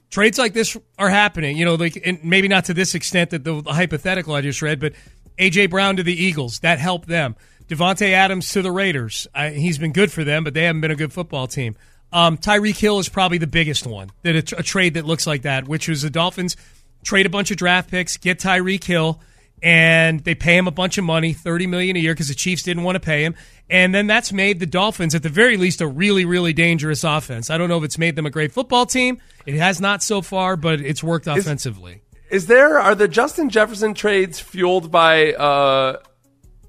trades 0.10 0.40
like 0.40 0.54
this 0.54 0.76
are 0.98 1.10
happening. 1.10 1.58
You 1.58 1.66
know, 1.66 1.76
like 1.76 2.02
and 2.04 2.24
maybe 2.24 2.48
not 2.48 2.66
to 2.66 2.74
this 2.74 2.96
extent 2.96 3.30
that 3.30 3.44
the, 3.44 3.62
the 3.62 3.72
hypothetical 3.72 4.34
I 4.34 4.42
just 4.42 4.64
read, 4.64 4.80
but 4.80 4.94
AJ 5.38 5.70
Brown 5.70 5.98
to 5.98 6.04
the 6.04 6.14
Eagles 6.14 6.60
that 6.60 6.80
helped 6.80 7.08
them. 7.08 7.36
Davante 7.68 8.12
Adams 8.12 8.52
to 8.52 8.62
the 8.62 8.72
Raiders. 8.72 9.28
I, 9.34 9.50
he's 9.50 9.78
been 9.78 9.92
good 9.92 10.12
for 10.12 10.24
them, 10.24 10.44
but 10.44 10.54
they 10.54 10.64
haven't 10.64 10.82
been 10.82 10.92
a 10.92 10.96
good 10.96 11.14
football 11.14 11.48
team. 11.48 11.76
Um, 12.14 12.38
Tyreek 12.38 12.78
Hill 12.78 13.00
is 13.00 13.10
probably 13.10 13.38
the 13.38 13.48
biggest 13.48 13.86
one 13.86 14.10
that 14.24 14.54
a, 14.54 14.60
a 14.60 14.64
trade 14.64 14.94
that 14.94 15.06
looks 15.06 15.28
like 15.28 15.42
that, 15.42 15.68
which 15.68 15.90
was 15.90 16.02
the 16.02 16.10
Dolphins 16.10 16.56
trade 17.04 17.26
a 17.26 17.30
bunch 17.30 17.52
of 17.52 17.58
draft 17.58 17.92
picks, 17.92 18.18
get 18.18 18.40
Tyreek 18.40 18.84
Hill, 18.84 19.22
and 19.62 20.24
they 20.24 20.36
pay 20.36 20.56
him 20.56 20.68
a 20.68 20.72
bunch 20.72 20.98
of 20.98 21.04
money, 21.04 21.34
thirty 21.34 21.68
million 21.68 21.96
a 21.98 22.00
year, 22.00 22.14
because 22.14 22.28
the 22.28 22.36
Chiefs 22.36 22.64
didn't 22.64 22.84
want 22.84 22.96
to 22.96 23.00
pay 23.00 23.24
him, 23.24 23.36
and 23.70 23.94
then 23.94 24.08
that's 24.08 24.32
made 24.32 24.60
the 24.60 24.66
Dolphins, 24.66 25.16
at 25.16 25.24
the 25.24 25.30
very 25.30 25.58
least, 25.58 25.82
a 25.82 25.88
really, 25.88 26.26
really 26.26 26.54
dangerous 26.54 27.04
offense. 27.04 27.50
I 27.50 27.58
don't 27.58 27.68
know 27.68 27.78
if 27.78 27.84
it's 27.84 27.98
made 27.98 28.16
them 28.16 28.26
a 28.26 28.30
great 28.30 28.52
football 28.52 28.86
team. 28.86 29.20
It 29.46 29.56
has 29.56 29.82
not 29.82 30.04
so 30.04 30.22
far, 30.22 30.56
but 30.56 30.80
it's 30.80 31.04
worked 31.04 31.28
offensively. 31.28 32.02
Is 32.30 32.48
there 32.48 32.78
are 32.78 32.94
the 32.94 33.08
Justin 33.08 33.50
Jefferson 33.50 33.94
trades 33.94 34.40
fueled 34.40 34.92
by 34.92 35.34
uh, 35.34 35.98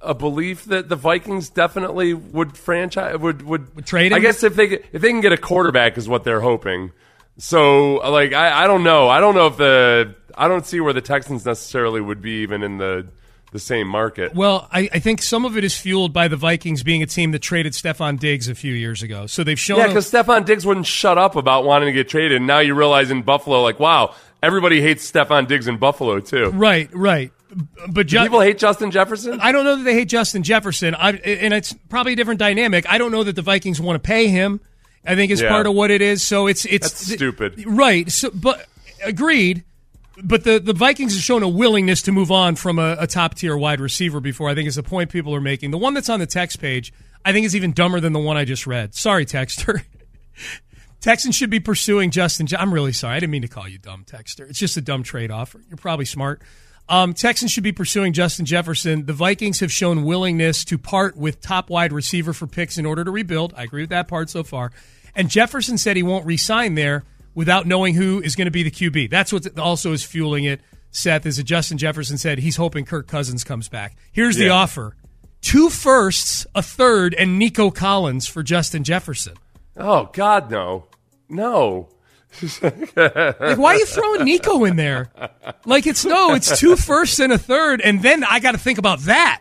a 0.01 0.15
belief 0.15 0.65
that 0.67 0.89
the 0.89 0.97
Vikings 0.97 1.49
definitely 1.51 2.15
would 2.15 2.57
franchise 2.57 3.17
would 3.19 3.43
would, 3.43 3.75
Would 3.77 3.87
trade 3.87 4.13
I 4.13 4.19
guess 4.21 4.43
if 4.43 4.55
they 4.55 4.67
if 4.93 5.03
they 5.03 5.09
can 5.11 5.21
get 5.21 5.33
a 5.33 5.37
quarterback 5.37 5.99
is 5.99 6.09
what 6.09 6.25
they're 6.25 6.41
hoping. 6.41 6.93
So 7.39 7.95
like 7.97 8.33
I, 8.33 8.65
I 8.65 8.67
don't 8.67 8.85
know 8.85 9.09
I 9.09 9.21
don't 9.21 9.35
know 9.35 9.47
if 9.47 9.57
the 9.57 10.15
I 10.37 10.47
don't 10.49 10.65
see 10.67 10.81
where 10.81 10.93
the 10.93 11.01
Texans 11.01 11.45
necessarily 11.45 12.01
would 12.01 12.21
be 12.23 12.43
even 12.43 12.63
in 12.63 12.79
the 12.79 13.07
the 13.51 13.59
same 13.59 13.89
market. 13.89 14.35
Well, 14.35 14.69
I, 14.71 14.91
I 14.93 14.99
think 14.99 15.23
some 15.23 15.47
of 15.47 15.57
it 15.57 15.65
is 15.65 15.75
fueled 15.75 16.13
by 16.13 16.29
the 16.29 16.37
Vikings 16.37 16.83
being 16.83 17.03
a 17.03 17.07
team 17.07 17.33
that 17.33 17.39
traded 17.39 17.73
Stefon 17.73 18.19
Diggs 18.21 18.47
a 18.49 18.55
few 18.55 18.75
years 18.75 19.03
ago. 19.03 19.27
So 19.27 19.43
they've 19.43 19.59
shown 19.59 19.79
Yeah, 19.79 19.85
a- 19.85 19.89
because 19.89 20.11
Stefon 20.11 20.45
Diggs 20.45 20.67
wouldn't 20.67 20.85
shut 20.87 21.17
up 21.17 21.35
about 21.35 21.65
wanting 21.65 21.87
to 21.87 21.93
get 21.93 22.11
traded. 22.11 22.37
And 22.37 22.47
now 22.47 22.59
you 22.59 22.75
realize 22.75 23.11
in 23.11 23.23
Buffalo, 23.23 23.63
like, 23.63 23.81
wow, 23.81 24.15
everybody 24.43 24.83
hates 24.83 25.11
Stefon 25.11 25.49
Diggs 25.49 25.67
in 25.67 25.79
Buffalo 25.79 26.21
too. 26.21 26.51
right, 26.51 26.91
right. 26.93 27.33
But 27.89 28.07
Ju- 28.09 28.21
people 28.21 28.41
hate 28.41 28.59
Justin 28.59 28.91
Jefferson? 28.91 29.41
I 29.41 29.53
don't 29.53 29.65
know 29.65 29.77
that 29.77 29.83
they 29.85 29.95
hate 29.95 30.09
Justin 30.09 30.43
Jefferson. 30.43 30.95
I, 30.95 31.13
and 31.13 31.55
it's 31.55 31.73
probably 31.89 32.13
a 32.13 32.17
different 32.17 32.39
dynamic. 32.41 32.85
I 32.89 32.99
don't 32.99 33.11
know 33.13 33.25
that 33.25 33.37
the 33.37 33.43
Vikings 33.43 33.81
want 33.81 34.03
to 34.03 34.07
pay 34.07 34.29
him. 34.29 34.61
I 35.07 35.15
think 35.15 35.33
it's 35.33 35.41
Yeah. 35.41 35.49
part 35.49 35.67
of 35.67 35.75
what 35.75 35.91
it 35.91 36.03
is. 36.03 36.23
So 36.23 36.47
it's 36.47 36.65
it's 36.67 36.91
That's 36.91 37.13
stupid. 37.15 37.65
right? 37.67 38.11
So, 38.11 38.31
but 38.35 38.67
agreed. 39.03 39.65
But 40.23 40.43
the, 40.43 40.59
the 40.59 40.73
Vikings 40.73 41.15
have 41.15 41.23
shown 41.23 41.45
a 41.45 41.49
willingness 41.49 42.03
to 42.03 42.13
move 42.13 42.33
on 42.33 42.57
from 42.57 42.79
a, 42.81 42.97
a 42.99 43.07
top 43.07 43.35
tier 43.37 43.57
wide 43.57 43.81
receiver 43.81 44.19
before. 44.21 44.51
I 44.51 44.55
think 44.55 44.67
is 44.69 44.75
the 44.75 44.83
point 44.83 45.11
people 45.11 45.33
are 45.35 45.41
making. 45.41 45.71
The 45.71 45.79
one 45.79 45.95
that's 45.95 46.09
on 46.09 46.19
the 46.19 46.27
text 46.27 46.61
page, 46.61 46.93
I 47.25 47.33
think, 47.33 47.47
is 47.47 47.55
even 47.55 47.73
dumber 47.73 48.01
than 48.01 48.13
the 48.13 48.19
one 48.19 48.37
I 48.37 48.45
just 48.45 48.67
read. 48.67 48.95
Sorry, 48.97 49.25
Texter. 49.25 49.83
Texans 51.01 51.37
should 51.37 51.51
be 51.51 51.61
pursuing 51.61 52.11
Justin. 52.11 52.49
I'm 52.59 52.75
really 52.75 52.93
sorry. 52.93 53.15
I 53.17 53.21
didn't 53.21 53.31
mean 53.31 53.43
to 53.43 53.49
call 53.49 53.69
you 53.69 53.79
dumb, 53.79 54.05
Texter. 54.05 54.51
It's 54.51 54.59
just 54.59 54.77
a 54.77 54.81
dumb 54.81 55.05
trade 55.05 55.31
offer. 55.31 55.61
You're 55.69 55.77
probably 55.77 56.05
smart. 56.05 56.43
Um, 56.89 57.13
Texans 57.13 57.51
should 57.51 57.65
be 57.65 57.73
pursuing 57.73 58.13
Justin 58.13 58.47
Jefferson. 58.47 59.05
The 59.05 59.13
Vikings 59.13 59.61
have 59.61 59.71
shown 59.71 60.05
willingness 60.05 60.65
to 60.67 60.79
part 60.79 61.17
with 61.17 61.41
top 61.41 61.69
wide 61.69 61.93
receiver 61.93 62.33
for 62.33 62.47
picks 62.47 62.79
in 62.79 62.87
order 62.87 63.05
to 63.05 63.11
rebuild. 63.11 63.53
I 63.57 63.65
agree 63.65 63.83
with 63.83 63.91
that 63.91 64.09
part 64.09 64.31
so 64.31 64.43
far. 64.43 64.73
And 65.15 65.29
Jefferson 65.29 65.77
said 65.77 65.97
he 65.97 66.03
won't 66.03 66.25
re-sign 66.25 66.77
there 66.77 67.05
without 67.35 67.67
knowing 67.67 67.95
who 67.95 68.23
is 68.23 68.37
going 68.37 68.47
to 68.47 68.51
be 68.51 68.63
the 68.63 68.71
QB. 68.71 69.11
That's 69.11 69.33
what 69.33 69.59
also 69.59 69.93
is 69.93 70.03
fueling 70.03 70.45
it. 70.45 70.61
Seth 70.91 71.27
is 71.27 71.37
that 71.37 71.45
Justin 71.45 71.77
Jefferson 71.77 72.17
said 72.17 72.39
he's 72.39 72.57
hoping 72.57 72.85
Kirk 72.85 73.07
Cousins 73.07 73.45
comes 73.45 73.69
back. 73.69 73.97
Here's 74.11 74.37
the 74.37 74.49
offer: 74.49 74.97
two 75.43 75.69
firsts, 75.69 76.47
a 76.55 76.63
third, 76.63 77.15
and 77.15 77.39
Nico 77.39 77.71
Collins 77.71 78.27
for 78.27 78.43
Justin 78.43 78.85
Jefferson. 78.85 79.35
Oh 79.77 80.09
God, 80.13 80.51
no, 80.51 80.87
no. 81.29 81.91
Like, 82.63 83.59
why 83.59 83.75
are 83.75 83.77
you 83.77 83.87
throwing 83.87 84.25
Nico 84.25 84.65
in 84.65 84.77
there? 84.77 85.11
Like, 85.65 85.87
it's 85.87 86.05
no, 86.05 86.35
it's 86.35 86.59
two 86.59 86.77
firsts 86.77 87.19
and 87.19 87.33
a 87.33 87.39
third, 87.39 87.81
and 87.81 88.03
then 88.03 88.25
I 88.25 88.41
got 88.41 88.53
to 88.53 88.59
think 88.59 88.79
about 88.79 89.01
that. 89.01 89.41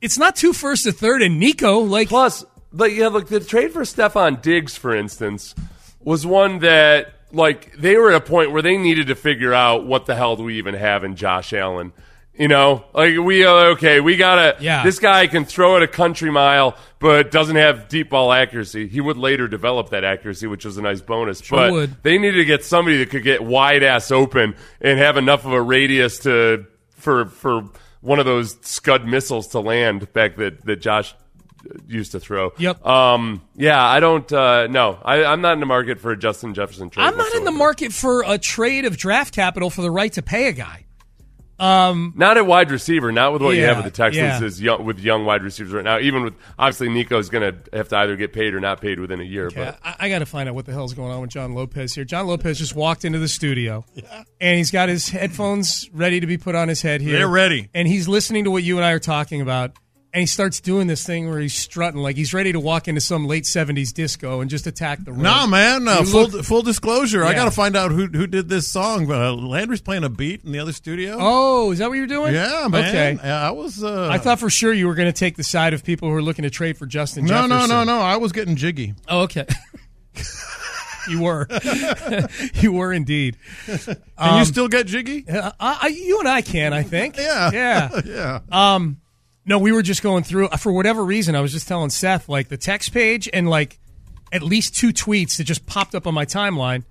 It's 0.00 0.18
not 0.18 0.36
two 0.36 0.52
firsts, 0.52 0.86
a 0.86 0.92
third, 0.92 1.22
and 1.22 1.38
Nico. 1.38 1.80
Like, 1.80 2.08
Plus, 2.08 2.44
like 2.72 2.92
yeah, 2.92 3.08
look, 3.08 3.28
the 3.28 3.40
trade 3.40 3.72
for 3.72 3.82
Stefon 3.82 4.42
Diggs, 4.42 4.76
for 4.76 4.94
instance, 4.94 5.54
was 6.00 6.26
one 6.26 6.60
that 6.60 7.12
like 7.32 7.76
they 7.76 7.96
were 7.96 8.10
at 8.10 8.16
a 8.16 8.20
point 8.20 8.52
where 8.52 8.62
they 8.62 8.76
needed 8.76 9.08
to 9.08 9.14
figure 9.14 9.52
out 9.54 9.86
what 9.86 10.06
the 10.06 10.14
hell 10.14 10.36
do 10.36 10.44
we 10.44 10.58
even 10.58 10.74
have 10.74 11.04
in 11.04 11.16
Josh 11.16 11.52
Allen. 11.52 11.92
You 12.38 12.48
know, 12.48 12.84
like 12.92 13.16
we 13.16 13.44
uh, 13.46 13.72
okay, 13.72 14.00
we 14.00 14.16
gotta. 14.16 14.56
Yeah. 14.60 14.84
This 14.84 14.98
guy 14.98 15.26
can 15.26 15.46
throw 15.46 15.76
it 15.76 15.82
a 15.82 15.88
country 15.88 16.30
mile, 16.30 16.76
but 16.98 17.30
doesn't 17.30 17.56
have 17.56 17.88
deep 17.88 18.10
ball 18.10 18.30
accuracy. 18.30 18.88
He 18.88 19.00
would 19.00 19.16
later 19.16 19.48
develop 19.48 19.90
that 19.90 20.04
accuracy, 20.04 20.46
which 20.46 20.66
was 20.66 20.76
a 20.76 20.82
nice 20.82 21.00
bonus. 21.00 21.40
but 21.48 21.72
would. 21.72 22.02
they 22.02 22.18
needed 22.18 22.36
to 22.38 22.44
get 22.44 22.62
somebody 22.62 22.98
that 22.98 23.08
could 23.08 23.24
get 23.24 23.42
wide 23.42 23.82
ass 23.82 24.10
open 24.10 24.54
and 24.82 24.98
have 24.98 25.16
enough 25.16 25.46
of 25.46 25.52
a 25.52 25.62
radius 25.62 26.18
to 26.20 26.66
for 26.90 27.26
for 27.26 27.70
one 28.02 28.18
of 28.18 28.26
those 28.26 28.56
scud 28.60 29.06
missiles 29.06 29.48
to 29.48 29.60
land 29.60 30.12
back 30.12 30.36
that 30.36 30.62
that 30.66 30.76
Josh 30.76 31.14
used 31.88 32.12
to 32.12 32.20
throw. 32.20 32.52
Yep. 32.58 32.84
Um. 32.86 33.42
Yeah. 33.54 33.82
I 33.82 34.00
don't. 34.00 34.30
Uh. 34.30 34.66
No. 34.66 34.98
I, 35.02 35.24
I'm 35.24 35.40
not 35.40 35.54
in 35.54 35.60
the 35.60 35.66
market 35.66 36.00
for 36.00 36.12
a 36.12 36.18
Justin 36.18 36.54
Jefferson 36.54 36.90
trade. 36.90 37.04
I'm 37.04 37.16
not 37.16 37.34
in 37.34 37.44
the 37.44 37.50
market 37.50 37.92
for 37.92 38.24
a 38.26 38.36
trade 38.36 38.84
of 38.84 38.96
draft 38.96 39.34
capital 39.34 39.70
for 39.70 39.82
the 39.82 39.90
right 39.90 40.12
to 40.12 40.22
pay 40.22 40.48
a 40.48 40.52
guy. 40.52 40.85
Um, 41.58 42.12
not 42.16 42.36
at 42.36 42.46
wide 42.46 42.70
receiver. 42.70 43.10
Not 43.12 43.32
with 43.32 43.40
what 43.42 43.56
you 43.56 43.64
have 43.64 43.76
with 43.78 43.86
the 43.86 43.90
Texans. 43.90 44.40
yeah. 44.40 44.46
Is 44.46 44.60
young, 44.60 44.84
with 44.84 44.98
young 44.98 45.24
wide 45.24 45.42
receivers 45.42 45.72
right 45.72 45.84
now. 45.84 45.98
Even 45.98 46.22
with 46.24 46.34
obviously 46.58 46.88
Nico's 46.90 47.30
going 47.30 47.54
to 47.54 47.76
have 47.76 47.88
to 47.88 47.96
either 47.96 48.16
get 48.16 48.32
paid 48.34 48.52
or 48.54 48.60
not 48.60 48.80
paid 48.80 49.00
within 49.00 49.20
a 49.20 49.24
year. 49.24 49.50
Yeah, 49.54 49.72
But 49.72 49.78
I, 49.82 49.96
I 50.00 50.08
got 50.10 50.18
to 50.18 50.26
find 50.26 50.48
out 50.48 50.54
what 50.54 50.66
the 50.66 50.72
hell's 50.72 50.92
going 50.92 51.12
on 51.12 51.20
with 51.22 51.30
John 51.30 51.54
Lopez 51.54 51.94
here. 51.94 52.04
John 52.04 52.26
Lopez 52.26 52.58
just 52.58 52.74
walked 52.74 53.04
into 53.06 53.18
the 53.18 53.28
studio, 53.28 53.84
and 54.40 54.58
he's 54.58 54.70
got 54.70 54.88
his 54.90 55.08
headphones 55.08 55.88
ready 55.94 56.20
to 56.20 56.26
be 56.26 56.36
put 56.36 56.54
on 56.54 56.68
his 56.68 56.82
head 56.82 57.00
here. 57.00 57.12
They're 57.18 57.28
ready. 57.28 57.70
and 57.74 57.88
he's 57.88 58.06
listening 58.06 58.44
to 58.44 58.50
what 58.50 58.62
you 58.62 58.76
and 58.76 58.84
I 58.84 58.92
are 58.92 58.98
talking 58.98 59.40
about. 59.40 59.72
And 60.16 60.22
he 60.22 60.26
starts 60.26 60.60
doing 60.62 60.86
this 60.86 61.04
thing 61.04 61.28
where 61.28 61.38
he's 61.40 61.52
strutting 61.52 62.00
like 62.00 62.16
he's 62.16 62.32
ready 62.32 62.50
to 62.52 62.58
walk 62.58 62.88
into 62.88 63.02
some 63.02 63.26
late 63.26 63.44
'70s 63.44 63.92
disco 63.92 64.40
and 64.40 64.48
just 64.48 64.66
attack 64.66 65.04
the 65.04 65.12
room. 65.12 65.20
Nah, 65.20 65.46
man. 65.46 65.86
Uh, 65.86 66.04
full 66.04 66.28
look- 66.28 66.42
full 66.42 66.62
disclosure, 66.62 67.22
I 67.22 67.34
got 67.34 67.44
to 67.44 67.50
find 67.50 67.76
out 67.76 67.90
who 67.90 68.06
who 68.06 68.26
did 68.26 68.48
this 68.48 68.66
song. 68.66 69.12
Uh, 69.12 69.34
Landry's 69.34 69.82
playing 69.82 70.04
a 70.04 70.08
beat 70.08 70.42
in 70.42 70.52
the 70.52 70.58
other 70.58 70.72
studio. 70.72 71.18
Oh, 71.20 71.70
is 71.70 71.80
that 71.80 71.90
what 71.90 71.98
you're 71.98 72.06
doing? 72.06 72.32
yeah, 72.32 72.66
man. 72.70 72.84
Okay. 72.88 73.18
Yeah, 73.22 73.46
I 73.46 73.50
was. 73.50 73.84
Uh, 73.84 74.08
I 74.10 74.16
thought 74.16 74.40
for 74.40 74.48
sure 74.48 74.72
you 74.72 74.86
were 74.86 74.94
going 74.94 75.12
to 75.12 75.18
take 75.18 75.36
the 75.36 75.44
side 75.44 75.74
of 75.74 75.84
people 75.84 76.08
who 76.08 76.14
are 76.14 76.22
looking 76.22 76.44
to 76.44 76.50
trade 76.50 76.78
for 76.78 76.86
Justin 76.86 77.26
no, 77.26 77.34
Jefferson. 77.42 77.68
no, 77.68 77.84
no, 77.84 77.84
no. 77.84 77.98
I 78.00 78.16
was 78.16 78.32
getting 78.32 78.56
jiggy. 78.56 78.94
Oh, 79.08 79.24
okay. 79.24 79.44
you 81.10 81.20
were. 81.22 81.46
you 82.54 82.72
were 82.72 82.92
indeed. 82.92 83.36
Can 83.66 84.38
you 84.38 84.44
still 84.46 84.68
get 84.68 84.86
jiggy? 84.86 85.28
Uh, 85.28 85.52
I, 85.60 85.88
you 85.88 86.20
and 86.20 86.28
I 86.28 86.40
can, 86.40 86.72
I 86.72 86.84
think. 86.84 87.16
Yeah, 87.26 87.50
Yeah. 87.52 88.00
yeah. 88.06 88.40
Um, 88.50 88.96
no, 89.46 89.58
we 89.58 89.72
were 89.72 89.82
just 89.82 90.02
going 90.02 90.24
through 90.24 90.48
for 90.58 90.72
whatever 90.72 91.04
reason. 91.04 91.36
I 91.36 91.40
was 91.40 91.52
just 91.52 91.68
telling 91.68 91.90
Seth 91.90 92.28
like 92.28 92.48
the 92.48 92.56
text 92.56 92.92
page 92.92 93.28
and 93.32 93.48
like 93.48 93.78
at 94.32 94.42
least 94.42 94.74
two 94.74 94.88
tweets 94.88 95.36
that 95.36 95.44
just 95.44 95.64
popped 95.66 95.94
up 95.94 96.06
on 96.06 96.14
my 96.14 96.26
timeline. 96.26 96.82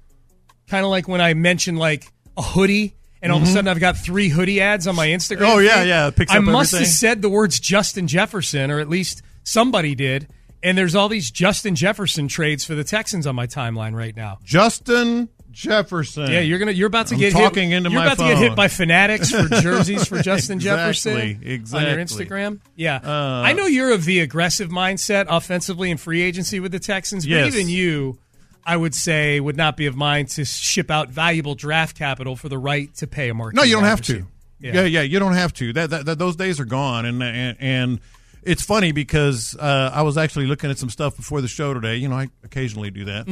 Kind 0.68 0.86
of 0.86 0.90
like 0.90 1.08
when 1.08 1.22
I 1.22 1.34
mentioned 1.34 1.78
like 1.78 2.08
a 2.38 2.42
hoodie, 2.42 2.96
and 3.22 3.32
all 3.32 3.40
of 3.40 3.44
a 3.44 3.48
sudden 3.48 3.68
I've 3.68 3.80
got 3.80 3.98
three 3.98 4.30
hoodie 4.30 4.62
ads 4.62 4.88
on 4.88 4.96
my 4.96 5.08
Instagram. 5.08 5.38
Mm-hmm. 5.38 5.58
Oh, 5.58 5.60
yeah, 5.60 5.84
yeah, 5.84 6.10
picks 6.12 6.32
I 6.32 6.38
up 6.38 6.44
must 6.44 6.72
have 6.74 6.88
said 6.88 7.22
the 7.22 7.30
words 7.30 7.60
Justin 7.60 8.08
Jefferson, 8.08 8.72
or 8.72 8.80
at 8.80 8.90
least 8.90 9.22
somebody 9.44 9.94
did. 9.94 10.28
And 10.64 10.78
there's 10.78 10.96
all 10.96 11.10
these 11.10 11.30
Justin 11.30 11.76
Jefferson 11.76 12.28
trades 12.28 12.66
for 12.66 12.74
the 12.74 12.84
Texans 12.84 13.28
on 13.28 13.36
my 13.36 13.46
timeline 13.46 13.96
right 13.96 14.16
now. 14.16 14.40
Justin 14.44 15.30
Jefferson. 15.56 16.30
Yeah, 16.30 16.42
you're 16.42 16.60
gonna 16.60 16.72
you're 16.74 16.88
about 16.88 17.08
to 17.08 17.16
I'm 17.16 17.20
get 17.20 17.34
talking 17.34 17.70
hit. 17.70 17.78
into 17.78 17.90
you're 17.90 18.00
my 18.00 18.06
about 18.14 18.18
to 18.20 18.24
get 18.26 18.38
hit 18.38 18.56
by 18.56 18.68
fanatics 18.68 19.32
for 19.32 19.48
jerseys 19.62 20.06
for 20.08 20.22
Justin 20.22 20.58
Exactly, 20.58 21.34
Jefferson 21.34 21.40
exactly. 21.44 21.90
on 21.92 21.96
your 21.98 22.06
Instagram. 22.06 22.60
Yeah, 22.76 22.98
Uh, 23.04 23.42
I 23.44 23.54
know 23.54 23.66
you're 23.66 23.94
of 23.94 24.06
the 24.06 24.20
aggressive 24.20 24.70
mindset 24.70 25.26
offensively 25.30 25.90
in 25.92 25.98
free 25.98 26.22
agency 26.22 26.60
with 26.60 26.72
the 26.72 26.80
Texans, 26.80 27.26
but 27.26 27.32
Yes. 27.32 27.54
even 27.56 27.70
you, 27.70 28.20
I 28.66 28.76
would 28.78 28.94
say, 28.94 29.40
would 29.40 29.58
not 29.58 29.78
be 29.78 29.86
of 29.86 29.96
mind 29.96 30.30
to 30.32 30.44
ship 30.46 30.92
out 30.92 31.10
valuable 31.10 31.56
draft 31.56 31.98
capital 31.98 32.36
for 32.36 32.50
the 32.50 32.58
right 32.58 32.94
to 32.96 33.08
pay 33.08 33.30
a 33.30 33.34
market. 33.34 33.56
No, 33.56 33.64
you 33.64 33.76
don't 33.76 33.84
have 33.86 34.02
to. 34.04 34.26
Yeah. 34.60 34.74
Yeah. 34.74 34.82
yeah, 34.84 35.02
You 35.02 35.20
don't 35.20 35.34
have 35.34 35.54
to. 35.56 35.72
That, 35.74 35.90
that, 35.92 36.06
that 36.06 36.20
those 36.20 36.36
days 36.36 36.60
are 36.60 36.66
gone, 36.66 37.06
and 37.06 37.22
and, 37.24 37.58
and 37.60 38.00
it's 38.46 38.64
funny 38.64 38.92
because 38.92 39.56
uh, 39.60 39.92
I 39.94 40.04
was 40.04 40.18
actually 40.18 40.46
looking 40.46 40.70
at 40.70 40.78
some 40.78 40.90
stuff 40.90 41.18
before 41.18 41.42
the 41.42 41.48
show 41.48 41.74
today. 41.74 41.96
You 41.98 42.08
know, 42.08 42.16
I 42.16 42.30
occasionally 42.44 42.92
do 42.92 43.06
that. 43.06 43.26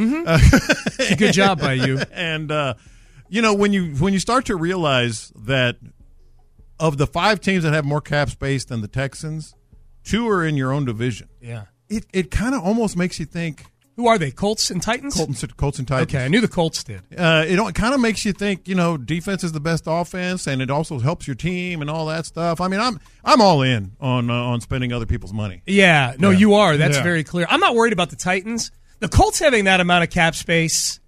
It's 1.00 1.12
a 1.12 1.15
good 1.15 1.34
job 1.34 1.60
by 1.60 1.74
you. 1.74 2.00
and 2.12 2.51
uh, 2.51 2.74
you 3.29 3.41
know 3.41 3.53
when 3.53 3.74
you 3.74 3.96
when 3.96 4.13
you 4.13 4.20
start 4.20 4.46
to 4.46 4.55
realize 4.55 5.32
that 5.36 5.77
of 6.79 6.98
the 6.98 7.08
five 7.08 7.39
teams 7.39 7.63
that 7.63 7.74
have 7.74 7.86
more 7.86 8.01
cap 8.01 8.29
space 8.29 8.65
than 8.65 8.82
the 8.82 8.88
Texans, 8.88 9.55
two 10.03 10.27
are 10.27 10.46
in 10.46 10.58
your 10.58 10.72
own 10.72 10.86
division. 10.86 11.29
Yeah. 11.41 11.65
It 11.89 12.05
it 12.13 12.32
kind 12.32 12.55
of 12.55 12.63
almost 12.63 12.98
makes 12.98 13.20
you 13.20 13.25
think, 13.25 13.65
Who 13.96 14.08
are 14.08 14.18
they? 14.18 14.32
Colts 14.32 14.72
and 14.72 14.82
Titans. 14.82 15.16
Colts, 15.16 15.46
Colts 15.56 15.78
and 15.78 15.88
Titans. 15.88 16.14
Okay, 16.14 16.26
I 16.26 16.28
knew 16.28 16.42
the 16.42 16.48
Colts 16.48 16.84
did. 16.84 17.02
Uh, 17.16 17.46
it, 17.48 17.60
it 17.60 17.76
kind 17.76 17.94
of 17.94 18.00
makes 18.02 18.26
you 18.26 18.34
think, 18.34 18.68
you 18.68 18.74
know, 18.74 18.98
defense 18.98 19.44
is 19.44 19.52
the 19.52 19.60
best 19.60 19.84
offense, 19.86 20.48
and 20.48 20.62
it 20.64 20.72
also 20.72 20.98
helps 21.00 21.28
your 21.28 21.36
team 21.36 21.80
and 21.82 21.90
all 21.92 22.08
that 22.08 22.26
stuff. 22.26 22.60
I 22.60 22.68
mean, 22.68 22.80
I'm 22.80 23.00
I'm 23.24 23.40
all 23.40 23.62
in 23.62 23.92
on 24.02 24.30
uh, 24.32 24.34
on 24.34 24.62
spending 24.62 24.92
other 24.94 25.06
people's 25.06 25.34
money. 25.34 25.62
Yeah, 25.68 26.16
no, 26.18 26.32
Yeah. 26.32 26.38
you 26.40 26.54
are. 26.56 26.76
That's 26.78 26.98
Yeah. 26.98 27.04
very 27.04 27.24
clear. 27.24 27.46
I'm 27.50 27.60
not 27.60 27.76
worried 27.76 27.94
about 27.94 28.10
the 28.10 28.16
Titans. 28.16 28.72
The 29.00 29.10
Colts 29.10 29.38
having 29.40 29.66
that 29.66 29.80
amount 29.80 30.04
of 30.04 30.10
cap 30.10 30.34
space, 30.34 31.00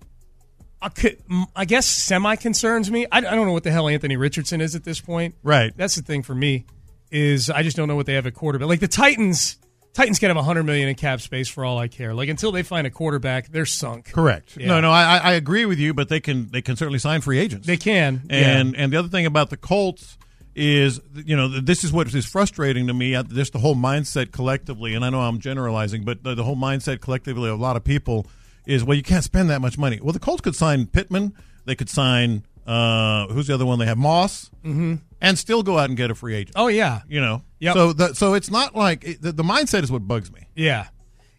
I, 0.82 0.90
could, 0.90 1.18
I 1.56 1.66
guess, 1.66 1.86
semi 1.88 2.36
concerns 2.36 2.92
me. 2.92 3.08
I, 3.12 3.18
I 3.18 3.22
don't 3.22 3.48
know 3.48 3.54
what 3.54 3.64
the 3.64 3.72
hell 3.72 3.88
Anthony 3.88 4.18
Richardson 4.18 4.62
is 4.62 4.76
at 4.76 4.84
this 4.84 5.00
point. 5.02 5.34
Right. 5.42 5.74
That's 5.76 5.96
the 5.96 6.02
thing 6.04 6.22
for 6.22 6.36
me 6.36 6.66
is 7.10 7.50
I 7.50 7.64
just 7.64 7.78
don't 7.78 7.88
know 7.88 7.96
what 7.96 8.06
they 8.06 8.14
have 8.14 8.28
at 8.28 8.34
quarterback. 8.36 8.68
Like 8.68 8.80
the 8.82 8.88
Titans, 8.88 9.58
Titans 9.96 10.20
can 10.20 10.30
have 10.30 10.36
100 10.36 10.64
million 10.64 10.88
in 10.90 10.94
cap 10.96 11.22
space 11.22 11.48
for 11.50 11.66
all 11.66 11.80
I 11.80 11.88
care. 11.88 12.14
Like 12.14 12.30
until 12.30 12.52
they 12.52 12.62
find 12.64 12.86
a 12.86 12.92
quarterback, 12.92 13.48
they're 13.48 13.66
sunk. 13.66 14.12
Correct. 14.12 14.56
Yeah. 14.58 14.68
No, 14.68 14.82
no, 14.82 14.92
I, 14.92 15.18
I- 15.18 15.32
agree 15.34 15.66
with 15.66 15.80
you, 15.80 15.94
but 15.96 16.10
they 16.10 16.20
can 16.20 16.50
they 16.50 16.62
can 16.62 16.76
certainly 16.76 17.00
sign 17.00 17.22
free 17.22 17.40
agents. 17.40 17.66
They 17.66 17.78
can. 17.78 18.22
And 18.30 18.76
and 18.76 18.94
the 18.94 18.98
other 18.98 19.08
thing 19.08 19.26
about 19.26 19.50
the 19.50 19.58
Colts 19.58 20.18
is, 20.54 21.02
you 21.14 21.36
know, 21.36 21.48
this 21.48 21.84
is 21.84 21.92
what 21.92 22.14
is 22.14 22.26
frustrating 22.26 22.88
to 22.88 22.94
me. 22.94 23.16
uh, 23.16 23.24
Just 23.24 23.52
the 23.54 23.60
whole 23.60 23.76
mindset 23.76 24.32
collectively, 24.32 24.94
and 24.96 25.04
I 25.04 25.10
know 25.10 25.20
I'm 25.22 25.40
generalizing, 25.40 26.04
but 26.06 26.24
the, 26.24 26.34
the 26.36 26.44
whole 26.46 26.56
mindset 26.56 27.02
collectively 27.02 27.50
of 27.50 27.60
a 27.60 27.62
lot 27.62 27.76
of 27.76 27.84
people 27.84 28.26
is, 28.66 28.82
well, 28.84 28.96
you 28.96 29.04
can't 29.04 29.24
spend 29.24 29.50
that 29.50 29.60
much 29.62 29.78
money. 29.78 30.00
Well, 30.02 30.14
the 30.14 30.20
Colts 30.20 30.42
could 30.42 30.56
sign 30.56 30.88
Pittman. 30.88 31.34
They 31.66 31.76
could 31.76 31.90
sign 31.90 32.44
uh, 32.66 33.28
who's 33.28 33.48
the 33.48 33.54
other 33.54 33.66
one? 33.66 33.80
They 33.80 33.86
have 33.86 33.98
Moss, 33.98 34.50
Mhm. 34.64 35.02
and 35.22 35.38
still 35.38 35.64
go 35.64 35.78
out 35.78 35.90
and 35.90 35.98
get 35.98 36.12
a 36.12 36.16
free 36.16 36.36
agent. 36.36 36.56
Oh 36.56 36.68
yeah. 36.68 37.02
You 37.08 37.22
know. 37.22 37.44
Yep. 37.60 37.74
So 37.74 37.94
that 37.94 38.18
so 38.18 38.34
it's 38.34 38.50
not 38.52 38.76
like 38.76 39.04
it, 39.04 39.22
the, 39.22 39.32
the 39.32 39.44
mindset 39.44 39.84
is 39.84 39.92
what 39.92 40.08
bugs 40.08 40.32
me. 40.32 40.48
Yeah. 40.56 40.88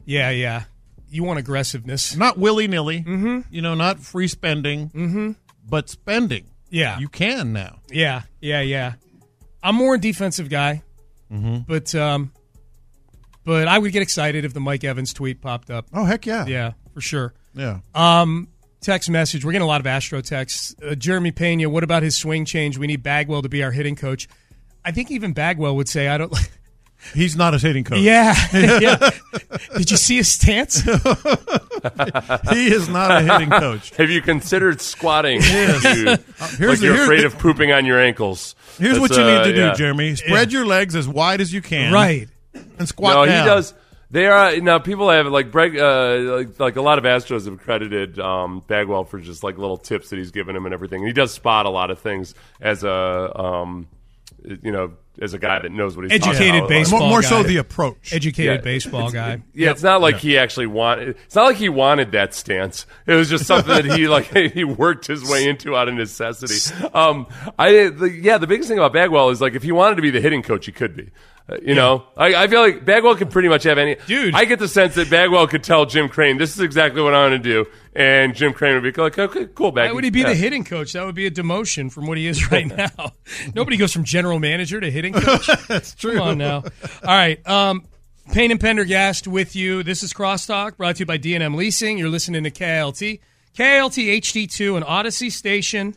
Yeah, 0.04 0.30
yeah. 0.30 0.64
You 1.08 1.24
want 1.24 1.38
aggressiveness. 1.38 2.16
Not 2.16 2.38
willy 2.38 2.68
nilly. 2.68 3.00
Mm-hmm. 3.02 3.40
You 3.50 3.62
know, 3.62 3.74
not 3.74 4.00
free 4.00 4.28
spending. 4.28 4.90
Mm-hmm. 4.90 5.32
But 5.68 5.88
spending. 5.88 6.50
Yeah. 6.70 6.98
You 6.98 7.08
can 7.08 7.52
now. 7.52 7.80
Yeah, 7.90 8.22
yeah, 8.40 8.60
yeah. 8.60 8.94
I'm 9.62 9.74
more 9.76 9.94
a 9.96 10.00
defensive 10.00 10.48
guy, 10.48 10.82
Mm-hmm. 11.32 11.58
but 11.66 11.92
um, 11.94 12.32
but 13.44 13.68
I 13.68 13.78
would 13.78 13.92
get 13.92 14.02
excited 14.02 14.44
if 14.44 14.52
the 14.54 14.60
Mike 14.60 14.84
Evans 14.84 15.12
tweet 15.12 15.40
popped 15.40 15.70
up. 15.70 15.86
Oh 15.92 16.04
heck 16.04 16.26
yeah. 16.26 16.46
Yeah, 16.46 16.72
for 16.94 17.00
sure. 17.00 17.34
Yeah. 17.54 17.80
Um, 17.94 18.48
text 18.86 19.10
message. 19.10 19.44
We're 19.44 19.52
getting 19.52 19.64
a 19.66 19.68
lot 19.68 19.80
of 19.80 19.86
Astro 19.86 20.20
texts. 20.22 20.74
Uh, 20.82 20.94
Jeremy 20.94 21.32
Pena. 21.32 21.68
What 21.68 21.82
about 21.84 22.02
his 22.02 22.16
swing 22.16 22.44
change? 22.44 22.78
We 22.78 22.86
need 22.86 23.02
Bagwell 23.02 23.42
to 23.42 23.48
be 23.48 23.62
our 23.62 23.72
hitting 23.72 23.96
coach. 23.96 24.28
I 24.84 24.92
think 24.92 25.10
even 25.10 25.32
Bagwell 25.32 25.74
would 25.76 25.88
say, 25.88 26.08
"I 26.08 26.16
don't." 26.18 26.32
He's 27.14 27.36
not 27.36 27.52
a 27.54 27.58
hitting 27.58 27.84
coach. 27.84 27.98
Yeah, 28.00 28.34
yeah. 28.54 29.10
Did 29.76 29.90
you 29.90 29.96
see 29.96 30.16
his 30.16 30.28
stance? 30.28 30.80
he 32.50 32.72
is 32.72 32.88
not 32.88 33.10
a 33.10 33.20
hitting 33.20 33.50
coach. 33.50 33.94
Have 33.96 34.10
you 34.10 34.22
considered 34.22 34.80
squatting? 34.80 35.40
Yes. 35.42 35.84
You- 35.96 36.08
Uh, 36.08 36.16
like 36.40 36.50
here's 36.56 36.80
the- 36.80 36.86
you're 36.86 36.94
here's 36.94 37.04
afraid 37.06 37.20
the- 37.20 37.26
of 37.26 37.38
pooping 37.38 37.70
on 37.72 37.84
your 37.86 38.00
ankles. 38.00 38.54
Here's 38.78 38.98
what 38.98 39.10
That's, 39.10 39.18
you 39.18 39.24
need 39.24 39.36
uh, 39.36 39.44
to 39.44 39.52
do, 39.52 39.60
yeah. 39.60 39.74
Jeremy. 39.74 40.16
Spread 40.16 40.52
your 40.52 40.64
legs 40.66 40.96
as 40.96 41.06
wide 41.06 41.40
as 41.40 41.52
you 41.52 41.60
can. 41.62 41.92
Right. 41.92 42.28
And 42.78 42.88
squat 42.88 43.14
no, 43.14 43.26
down. 43.26 43.42
he 43.44 43.48
does. 43.48 43.74
They 44.10 44.26
are 44.26 44.56
now. 44.60 44.78
People 44.78 45.10
have 45.10 45.26
like 45.26 45.50
Breg, 45.50 45.76
uh, 45.78 46.36
like, 46.36 46.60
like 46.60 46.76
a 46.76 46.82
lot 46.82 46.98
of 46.98 47.04
Astros 47.04 47.46
have 47.46 47.58
credited 47.58 48.18
um, 48.20 48.62
Bagwell 48.68 49.04
for 49.04 49.18
just 49.18 49.42
like 49.42 49.58
little 49.58 49.76
tips 49.78 50.10
that 50.10 50.16
he's 50.16 50.30
given 50.30 50.54
him 50.54 50.64
and 50.64 50.72
everything. 50.72 51.04
He 51.04 51.12
does 51.12 51.32
spot 51.32 51.66
a 51.66 51.70
lot 51.70 51.90
of 51.90 51.98
things 51.98 52.34
as 52.60 52.84
a, 52.84 53.32
um, 53.34 53.88
you 54.62 54.70
know, 54.70 54.92
as 55.20 55.34
a 55.34 55.38
guy 55.38 55.58
that 55.58 55.72
knows 55.72 55.96
what 55.96 56.08
he's 56.08 56.20
talking 56.20 56.34
Educated 56.36 56.58
about. 56.58 56.68
baseball 56.68 57.00
More, 57.00 57.08
more 57.08 57.22
guy. 57.22 57.28
so 57.28 57.42
the 57.42 57.56
approach. 57.56 58.12
Educated 58.12 58.56
Yeah. 58.56 58.60
baseball 58.60 59.10
guy. 59.10 59.42
Yeah, 59.54 59.70
it's 59.72 59.82
not 59.82 60.00
like 60.00 60.18
he 60.18 60.38
actually 60.38 60.66
wanted. 60.68 61.16
It's 61.24 61.34
not 61.34 61.46
like 61.46 61.56
he 61.56 61.68
wanted 61.68 62.12
that 62.12 62.32
stance. 62.34 62.86
It 63.06 63.14
was 63.14 63.28
just 63.28 63.46
something 63.46 63.74
that 63.74 63.86
he 63.96 64.06
like 64.08 64.26
he 64.52 64.62
worked 64.62 65.06
his 65.08 65.28
way 65.28 65.48
into 65.48 65.74
out 65.74 65.88
of 65.88 65.94
necessity. 65.94 66.76
Um, 66.94 67.26
I 67.58 67.88
the, 67.88 68.08
yeah, 68.10 68.38
the 68.38 68.46
biggest 68.46 68.68
thing 68.68 68.78
about 68.78 68.92
Bagwell 68.92 69.30
is 69.30 69.40
like 69.40 69.54
if 69.54 69.64
he 69.64 69.72
wanted 69.72 69.96
to 69.96 70.02
be 70.02 70.10
the 70.10 70.20
hitting 70.20 70.42
coach, 70.42 70.66
he 70.66 70.70
could 70.72 70.94
be. 70.94 71.10
You 71.62 71.76
know, 71.76 72.04
I, 72.16 72.34
I 72.34 72.48
feel 72.48 72.60
like 72.60 72.84
Bagwell 72.84 73.14
could 73.14 73.30
pretty 73.30 73.48
much 73.48 73.62
have 73.64 73.78
any. 73.78 73.96
Dude. 74.08 74.34
I 74.34 74.46
get 74.46 74.58
the 74.58 74.66
sense 74.66 74.96
that 74.96 75.08
Bagwell 75.08 75.46
could 75.46 75.62
tell 75.62 75.86
Jim 75.86 76.08
Crane, 76.08 76.38
"This 76.38 76.52
is 76.54 76.60
exactly 76.60 77.00
what 77.00 77.14
I 77.14 77.28
want 77.28 77.40
to 77.40 77.48
do," 77.48 77.66
and 77.94 78.34
Jim 78.34 78.52
Crane 78.52 78.74
would 78.74 78.82
be 78.82 79.00
like, 79.00 79.16
"Okay, 79.16 79.46
cool, 79.54 79.70
Bagwell." 79.70 79.90
Why 79.90 79.92
would 79.94 80.02
he 80.02 80.10
be 80.10 80.24
the 80.24 80.34
hitting 80.34 80.64
coach? 80.64 80.92
That 80.94 81.06
would 81.06 81.14
be 81.14 81.26
a 81.26 81.30
demotion 81.30 81.92
from 81.92 82.08
what 82.08 82.18
he 82.18 82.26
is 82.26 82.50
right 82.50 82.66
now. 82.76 83.12
Nobody 83.54 83.76
goes 83.76 83.92
from 83.92 84.02
general 84.02 84.40
manager 84.40 84.80
to 84.80 84.90
hitting 84.90 85.12
coach. 85.12 85.48
That's 85.68 85.94
true. 85.94 86.14
Come 86.16 86.28
on 86.28 86.38
now. 86.38 86.64
All 87.04 87.16
right. 87.16 87.46
Um, 87.48 87.84
Payne 88.32 88.50
and 88.50 88.58
Pendergast 88.60 89.28
with 89.28 89.54
you. 89.54 89.84
This 89.84 90.02
is 90.02 90.12
Crosstalk 90.12 90.76
brought 90.76 90.96
to 90.96 91.00
you 91.00 91.06
by 91.06 91.16
D&M 91.16 91.54
Leasing. 91.54 91.96
You're 91.96 92.08
listening 92.08 92.42
to 92.42 92.50
KLT. 92.50 93.20
KLT 93.56 94.18
HD2, 94.20 94.76
an 94.76 94.82
Audacy 94.82 95.30
station. 95.30 95.96